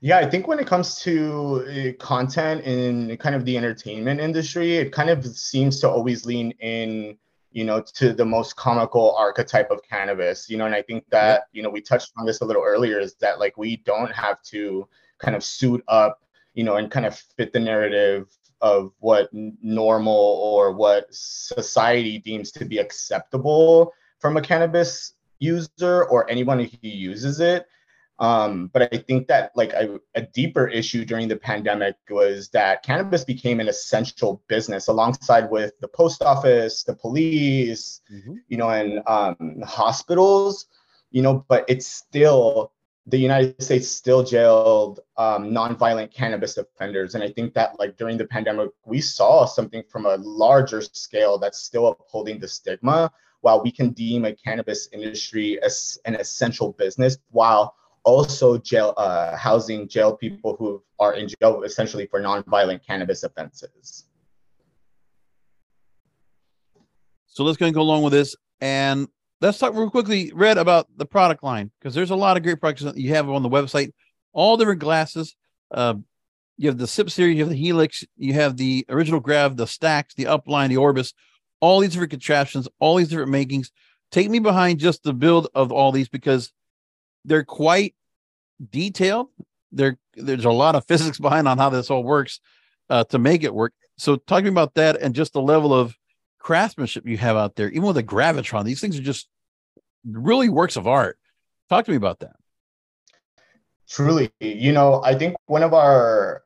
Yeah, 0.02 0.18
I 0.18 0.30
think 0.30 0.48
when 0.48 0.58
it 0.58 0.66
comes 0.66 0.96
to 1.00 1.94
uh, 1.98 2.02
content 2.02 2.64
in 2.64 3.16
kind 3.18 3.34
of 3.34 3.44
the 3.44 3.56
entertainment 3.56 4.18
industry, 4.18 4.76
it 4.76 4.92
kind 4.92 5.10
of 5.10 5.26
seems 5.26 5.78
to 5.80 5.90
always 5.90 6.24
lean 6.24 6.52
in, 6.52 7.18
you 7.52 7.64
know, 7.64 7.82
to 7.82 8.14
the 8.14 8.24
most 8.24 8.56
comical 8.56 9.14
archetype 9.16 9.70
of 9.70 9.82
cannabis, 9.82 10.48
you 10.48 10.56
know, 10.56 10.64
and 10.64 10.74
I 10.74 10.80
think 10.80 11.04
that, 11.10 11.42
you 11.52 11.62
know, 11.62 11.68
we 11.68 11.82
touched 11.82 12.12
on 12.16 12.24
this 12.24 12.40
a 12.40 12.46
little 12.46 12.62
earlier 12.64 12.98
is 12.98 13.14
that 13.16 13.38
like 13.38 13.58
we 13.58 13.76
don't 13.76 14.10
have 14.12 14.42
to 14.44 14.88
kind 15.18 15.36
of 15.36 15.44
suit 15.44 15.84
up, 15.86 16.22
you 16.54 16.64
know, 16.64 16.76
and 16.76 16.90
kind 16.90 17.04
of 17.04 17.14
fit 17.36 17.52
the 17.52 17.60
narrative 17.60 18.34
of 18.62 18.92
what 19.00 19.28
normal 19.32 20.14
or 20.14 20.72
what 20.72 21.06
society 21.10 22.18
deems 22.18 22.50
to 22.52 22.64
be 22.64 22.78
acceptable 22.78 23.92
from 24.18 24.38
a 24.38 24.40
cannabis 24.40 25.14
user 25.40 26.04
or 26.04 26.30
anyone 26.30 26.60
who 26.60 26.68
uses 26.82 27.40
it. 27.40 27.66
Um, 28.20 28.66
but 28.74 28.92
I 28.92 28.98
think 28.98 29.28
that 29.28 29.50
like 29.56 29.72
a, 29.72 29.98
a, 30.14 30.20
deeper 30.20 30.68
issue 30.68 31.06
during 31.06 31.26
the 31.26 31.38
pandemic 31.38 31.96
was 32.10 32.50
that 32.50 32.82
cannabis 32.82 33.24
became 33.24 33.60
an 33.60 33.68
essential 33.68 34.42
business 34.46 34.88
alongside 34.88 35.50
with 35.50 35.72
the 35.80 35.88
post 35.88 36.22
office, 36.22 36.82
the 36.82 36.94
police, 36.94 38.02
mm-hmm. 38.12 38.34
you 38.48 38.58
know, 38.58 38.68
and 38.68 39.00
um, 39.06 39.62
hospitals, 39.64 40.66
you 41.10 41.22
know, 41.22 41.46
but 41.48 41.64
it's 41.66 41.86
still 41.86 42.72
the 43.06 43.18
United 43.18 43.62
States 43.62 43.90
still 43.90 44.22
jailed 44.22 45.00
um, 45.16 45.50
nonviolent 45.50 46.12
cannabis 46.12 46.58
offenders. 46.58 47.14
And 47.14 47.24
I 47.24 47.30
think 47.30 47.54
that 47.54 47.78
like 47.78 47.96
during 47.96 48.18
the 48.18 48.26
pandemic, 48.26 48.68
we 48.84 49.00
saw 49.00 49.46
something 49.46 49.82
from 49.88 50.04
a 50.04 50.16
larger 50.16 50.82
scale 50.82 51.38
that's 51.38 51.60
still 51.60 51.88
upholding 51.88 52.38
the 52.38 52.48
stigma 52.48 53.10
while 53.40 53.62
we 53.62 53.70
can 53.70 53.90
deem 53.90 54.24
a 54.24 54.34
cannabis 54.34 54.88
industry 54.92 55.60
as 55.62 55.98
an 56.04 56.14
essential 56.14 56.72
business 56.72 57.18
while 57.30 57.74
also 58.04 58.58
jail 58.58 58.94
uh, 58.96 59.36
housing 59.36 59.88
jail 59.88 60.16
people 60.16 60.56
who 60.58 60.82
are 60.98 61.14
in 61.14 61.28
jail 61.28 61.62
essentially 61.62 62.06
for 62.06 62.20
nonviolent 62.20 62.84
cannabis 62.86 63.22
offenses. 63.22 64.06
So 67.26 67.44
let's 67.44 67.56
go 67.56 67.66
and 67.66 67.74
go 67.74 67.82
along 67.82 68.02
with 68.02 68.12
this, 68.12 68.34
and 68.60 69.06
let's 69.40 69.58
talk 69.58 69.74
real 69.74 69.88
quickly, 69.88 70.32
Red, 70.34 70.58
about 70.58 70.88
the 70.96 71.06
product 71.06 71.44
line 71.44 71.70
because 71.78 71.94
there's 71.94 72.10
a 72.10 72.16
lot 72.16 72.36
of 72.36 72.42
great 72.42 72.60
products 72.60 72.82
that 72.82 72.96
you 72.96 73.14
have 73.14 73.28
on 73.28 73.42
the 73.42 73.48
website. 73.48 73.92
All 74.32 74.56
different 74.56 74.80
glasses. 74.80 75.36
Uh, 75.70 75.94
you 76.56 76.68
have 76.68 76.76
the 76.76 76.86
Sip 76.86 77.08
series, 77.08 77.36
you 77.36 77.42
have 77.42 77.50
the 77.50 77.56
Helix, 77.56 78.04
you 78.18 78.34
have 78.34 78.58
the 78.58 78.84
original 78.90 79.18
Grav, 79.18 79.56
the 79.56 79.66
Stacks, 79.66 80.14
the 80.14 80.24
Upline, 80.24 80.68
the 80.68 80.76
Orbis, 80.76 81.14
all 81.60 81.80
these 81.80 81.90
different 81.90 82.10
contraptions, 82.10 82.68
all 82.78 82.96
these 82.96 83.08
different 83.08 83.30
makings. 83.30 83.70
Take 84.10 84.28
me 84.28 84.38
behind 84.38 84.80
just 84.80 85.02
the 85.02 85.12
build 85.12 85.48
of 85.54 85.70
all 85.70 85.92
these 85.92 86.08
because 86.08 86.52
they're 87.24 87.44
quite 87.44 87.94
detailed. 88.70 89.28
There, 89.72 89.98
there's 90.14 90.44
a 90.44 90.50
lot 90.50 90.74
of 90.74 90.84
physics 90.88 91.18
behind 91.18 91.46
on 91.46 91.58
how 91.58 91.70
this 91.70 91.90
all 91.90 92.02
works 92.02 92.40
uh, 92.88 93.04
to 93.04 93.18
make 93.18 93.44
it 93.44 93.54
work. 93.54 93.72
So, 93.98 94.16
talking 94.16 94.48
about 94.48 94.74
that 94.74 95.00
and 95.00 95.14
just 95.14 95.34
the 95.34 95.42
level 95.42 95.74
of 95.74 95.94
craftsmanship 96.38 97.06
you 97.06 97.18
have 97.18 97.36
out 97.36 97.54
there, 97.54 97.68
even 97.68 97.86
with 97.86 97.98
a 97.98 98.02
gravitron, 98.02 98.64
these 98.64 98.80
things 98.80 98.98
are 98.98 99.02
just 99.02 99.28
really 100.04 100.48
works 100.48 100.76
of 100.76 100.86
art. 100.86 101.18
Talk 101.68 101.84
to 101.84 101.90
me 101.90 101.96
about 101.96 102.20
that. 102.20 102.36
Truly, 103.88 104.30
you 104.40 104.72
know, 104.72 105.02
I 105.04 105.14
think 105.14 105.36
one 105.46 105.62
of 105.62 105.74
our 105.74 106.42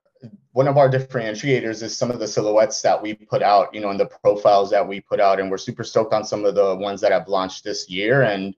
one 0.52 0.68
of 0.68 0.76
our 0.76 0.88
differentiators 0.88 1.82
is 1.82 1.96
some 1.96 2.10
of 2.10 2.18
the 2.18 2.28
silhouettes 2.28 2.80
that 2.82 3.00
we 3.00 3.14
put 3.14 3.42
out, 3.42 3.74
you 3.74 3.80
know, 3.80 3.90
and 3.90 3.98
the 3.98 4.06
profiles 4.06 4.70
that 4.70 4.86
we 4.86 5.00
put 5.00 5.20
out, 5.20 5.40
and 5.40 5.50
we're 5.50 5.58
super 5.58 5.84
stoked 5.84 6.12
on 6.12 6.24
some 6.24 6.44
of 6.44 6.54
the 6.54 6.76
ones 6.76 7.00
that 7.00 7.12
have 7.12 7.28
launched 7.28 7.64
this 7.64 7.88
year. 7.90 8.22
And 8.22 8.54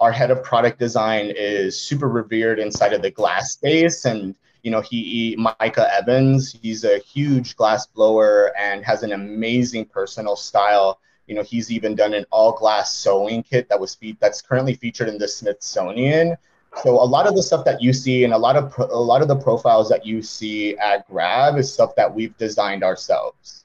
our 0.00 0.10
head 0.10 0.30
of 0.30 0.42
product 0.42 0.78
design 0.78 1.32
is 1.36 1.78
super 1.78 2.08
revered 2.08 2.58
inside 2.58 2.92
of 2.92 3.02
the 3.02 3.10
glass 3.10 3.52
space 3.52 4.06
and 4.06 4.34
you 4.62 4.70
know 4.70 4.80
he, 4.80 5.36
micah 5.38 5.88
evans 5.94 6.52
he's 6.62 6.84
a 6.84 6.98
huge 6.98 7.54
glass 7.56 7.86
blower 7.86 8.52
and 8.58 8.84
has 8.84 9.02
an 9.02 9.12
amazing 9.12 9.84
personal 9.84 10.36
style 10.36 11.00
you 11.26 11.34
know 11.34 11.42
he's 11.42 11.70
even 11.70 11.94
done 11.94 12.14
an 12.14 12.24
all 12.30 12.52
glass 12.52 12.94
sewing 12.94 13.42
kit 13.42 13.68
that 13.68 13.78
was 13.78 13.94
fe- 13.94 14.16
that's 14.20 14.42
currently 14.42 14.74
featured 14.74 15.08
in 15.08 15.18
the 15.18 15.28
smithsonian 15.28 16.36
so 16.82 16.90
a 16.90 17.04
lot 17.04 17.26
of 17.26 17.34
the 17.34 17.42
stuff 17.42 17.64
that 17.64 17.82
you 17.82 17.92
see 17.92 18.24
and 18.24 18.32
a 18.32 18.38
lot 18.38 18.56
of 18.56 18.70
pro- 18.70 18.86
a 18.86 19.04
lot 19.12 19.22
of 19.22 19.28
the 19.28 19.36
profiles 19.36 19.88
that 19.88 20.06
you 20.06 20.22
see 20.22 20.76
at 20.78 21.08
Grav 21.08 21.58
is 21.58 21.72
stuff 21.72 21.94
that 21.96 22.12
we've 22.14 22.36
designed 22.38 22.84
ourselves 22.84 23.64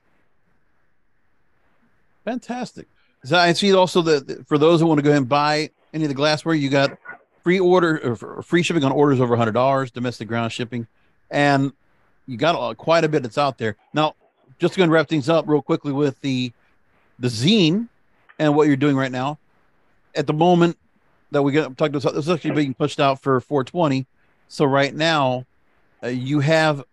fantastic 2.23 2.87
so 3.23 3.37
i 3.37 3.53
see 3.53 3.73
also 3.73 4.01
that 4.01 4.47
for 4.47 4.57
those 4.57 4.79
who 4.79 4.87
want 4.87 4.97
to 4.97 5.03
go 5.03 5.11
and 5.11 5.29
buy 5.29 5.69
any 5.95 6.03
of 6.03 6.09
the 6.09 6.15
glassware. 6.15 6.53
You 6.53 6.69
got 6.69 6.99
free 7.43 7.59
order 7.59 7.99
or 8.03 8.43
free 8.43 8.61
shipping 8.61 8.83
on 8.83 8.91
orders 8.91 9.19
over 9.19 9.35
hundred 9.35 9.53
dollars, 9.53 9.89
domestic 9.89 10.27
ground 10.27 10.51
shipping, 10.51 10.85
and 11.31 11.71
you 12.27 12.37
got 12.37 12.77
quite 12.77 13.03
a 13.03 13.09
bit 13.09 13.23
that's 13.23 13.37
out 13.37 13.57
there. 13.57 13.77
Now, 13.93 14.13
just 14.59 14.75
going 14.75 14.89
to 14.89 14.93
wrap 14.93 15.07
things 15.07 15.29
up 15.29 15.47
real 15.47 15.61
quickly 15.61 15.93
with 15.93 16.19
the 16.21 16.51
the 17.17 17.29
zine 17.29 17.87
and 18.37 18.55
what 18.55 18.67
you're 18.67 18.75
doing 18.75 18.95
right 18.95 19.11
now. 19.11 19.39
At 20.13 20.27
the 20.27 20.33
moment 20.33 20.77
that 21.31 21.41
we 21.41 21.51
get 21.51 21.77
talking 21.77 21.95
about, 21.95 22.13
this 22.13 22.25
is 22.25 22.29
actually 22.29 22.51
being 22.51 22.73
pushed 22.73 22.99
out 22.99 23.21
for 23.21 23.39
420. 23.39 24.05
So 24.47 24.65
right 24.65 24.93
now, 24.93 25.45
uh, 26.03 26.07
you 26.07 26.39
have 26.39 26.83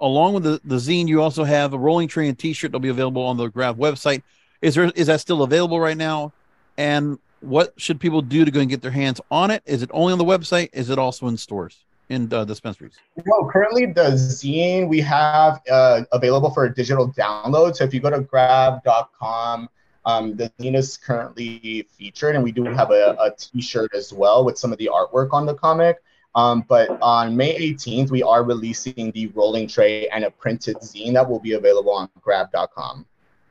along 0.00 0.34
with 0.34 0.44
the, 0.44 0.60
the 0.64 0.76
zine, 0.76 1.08
you 1.08 1.20
also 1.20 1.44
have 1.44 1.72
a 1.72 1.78
rolling 1.78 2.08
tray 2.08 2.28
and 2.28 2.38
t-shirt 2.38 2.70
that'll 2.70 2.80
be 2.80 2.88
available 2.88 3.22
on 3.22 3.36
the 3.36 3.48
Grav 3.48 3.76
website. 3.76 4.22
Is 4.62 4.74
there 4.74 4.90
is 4.94 5.08
that 5.08 5.20
still 5.20 5.42
available 5.42 5.80
right 5.80 5.96
now? 5.96 6.32
And 6.76 7.18
what 7.40 7.72
should 7.76 8.00
people 8.00 8.22
do 8.22 8.44
to 8.44 8.50
go 8.50 8.60
and 8.60 8.70
get 8.70 8.82
their 8.82 8.90
hands 8.90 9.20
on 9.30 9.50
it? 9.50 9.62
Is 9.66 9.82
it 9.82 9.90
only 9.92 10.12
on 10.12 10.18
the 10.18 10.24
website? 10.24 10.70
Is 10.72 10.90
it 10.90 10.98
also 10.98 11.26
in 11.26 11.36
stores? 11.36 11.84
in 12.08 12.32
uh, 12.32 12.44
dispensaries? 12.44 12.94
Well, 13.26 13.48
currently 13.50 13.86
the 13.86 14.12
zine 14.12 14.88
we 14.88 15.00
have 15.00 15.60
uh, 15.70 16.02
available 16.12 16.50
for 16.50 16.64
a 16.64 16.74
digital 16.74 17.12
download. 17.12 17.76
So 17.76 17.84
if 17.84 17.92
you 17.92 18.00
go 18.00 18.10
to 18.10 18.20
grav.com, 18.20 19.68
um, 20.08 20.36
the 20.36 20.50
zine 20.58 20.74
is 20.74 20.96
currently 20.96 21.86
featured, 21.90 22.34
and 22.34 22.42
we 22.42 22.50
do 22.50 22.64
have 22.64 22.90
a 22.90 23.14
a 23.20 23.30
T-shirt 23.36 23.94
as 23.94 24.10
well 24.10 24.42
with 24.42 24.58
some 24.58 24.72
of 24.72 24.78
the 24.78 24.88
artwork 24.90 25.28
on 25.32 25.44
the 25.44 25.54
comic. 25.54 26.02
Um, 26.34 26.64
but 26.66 26.88
on 27.02 27.36
May 27.36 27.58
18th, 27.58 28.10
we 28.10 28.22
are 28.22 28.42
releasing 28.42 29.10
the 29.12 29.26
rolling 29.28 29.68
tray 29.68 30.08
and 30.08 30.24
a 30.24 30.30
printed 30.30 30.76
zine 30.78 31.12
that 31.14 31.28
will 31.28 31.40
be 31.40 31.52
available 31.52 31.92
on 31.92 32.08
grav.com. 32.22 33.04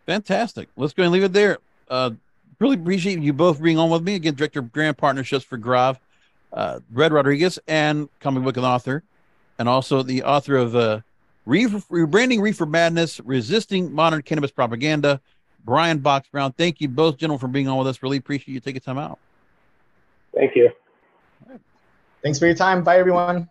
Fantastic. 0.06 0.70
Let's 0.76 0.93
go 0.93 1.04
and 1.04 1.12
leave 1.12 1.24
it 1.24 1.34
there. 1.34 1.60
Uh, 1.89 2.12
really 2.60 2.76
appreciate 2.76 3.20
you 3.20 3.34
both 3.34 3.62
being 3.62 3.78
on 3.78 3.91
with 3.91 4.04
me 4.04 4.15
again, 4.15 4.34
Director 4.34 4.60
of 4.60 4.72
Brand 4.72 4.98
Partnerships 4.98 5.46
for 5.46 5.58
Grav, 5.58 6.00
uh, 6.54 6.80
Red 6.91 7.12
Rodriguez, 7.12 7.60
and 7.67 8.10
comic 8.20 8.43
book 8.43 8.58
and 8.58 8.65
author, 8.65 9.04
and 9.60 9.70
also 9.70 10.02
the 10.02 10.24
author 10.24 10.56
of 10.56 10.76
uh, 10.76 11.02
Rebranding 11.46 12.41
Reefer 12.41 12.65
Madness, 12.65 13.20
Resisting 13.20 13.93
Modern 13.93 14.22
Cannabis 14.22 14.52
Propaganda, 14.52 15.22
Brian 15.67 15.99
Box 15.99 16.30
Brown. 16.30 16.53
Thank 16.53 16.80
you 16.80 16.88
both, 16.88 17.17
gentlemen, 17.17 17.39
for 17.39 17.49
being 17.49 17.67
on 17.67 17.77
with 17.77 17.88
us. 17.88 18.01
Really 18.01 18.17
appreciate 18.17 18.53
you 18.53 18.60
taking 18.62 18.82
time 18.82 18.97
out. 18.97 19.19
Thank 20.34 20.56
you. 20.56 20.71
Thanks 22.23 22.39
for 22.39 22.45
your 22.45 22.56
time. 22.56 22.84
Bye, 22.84 22.97
everyone. 22.97 23.49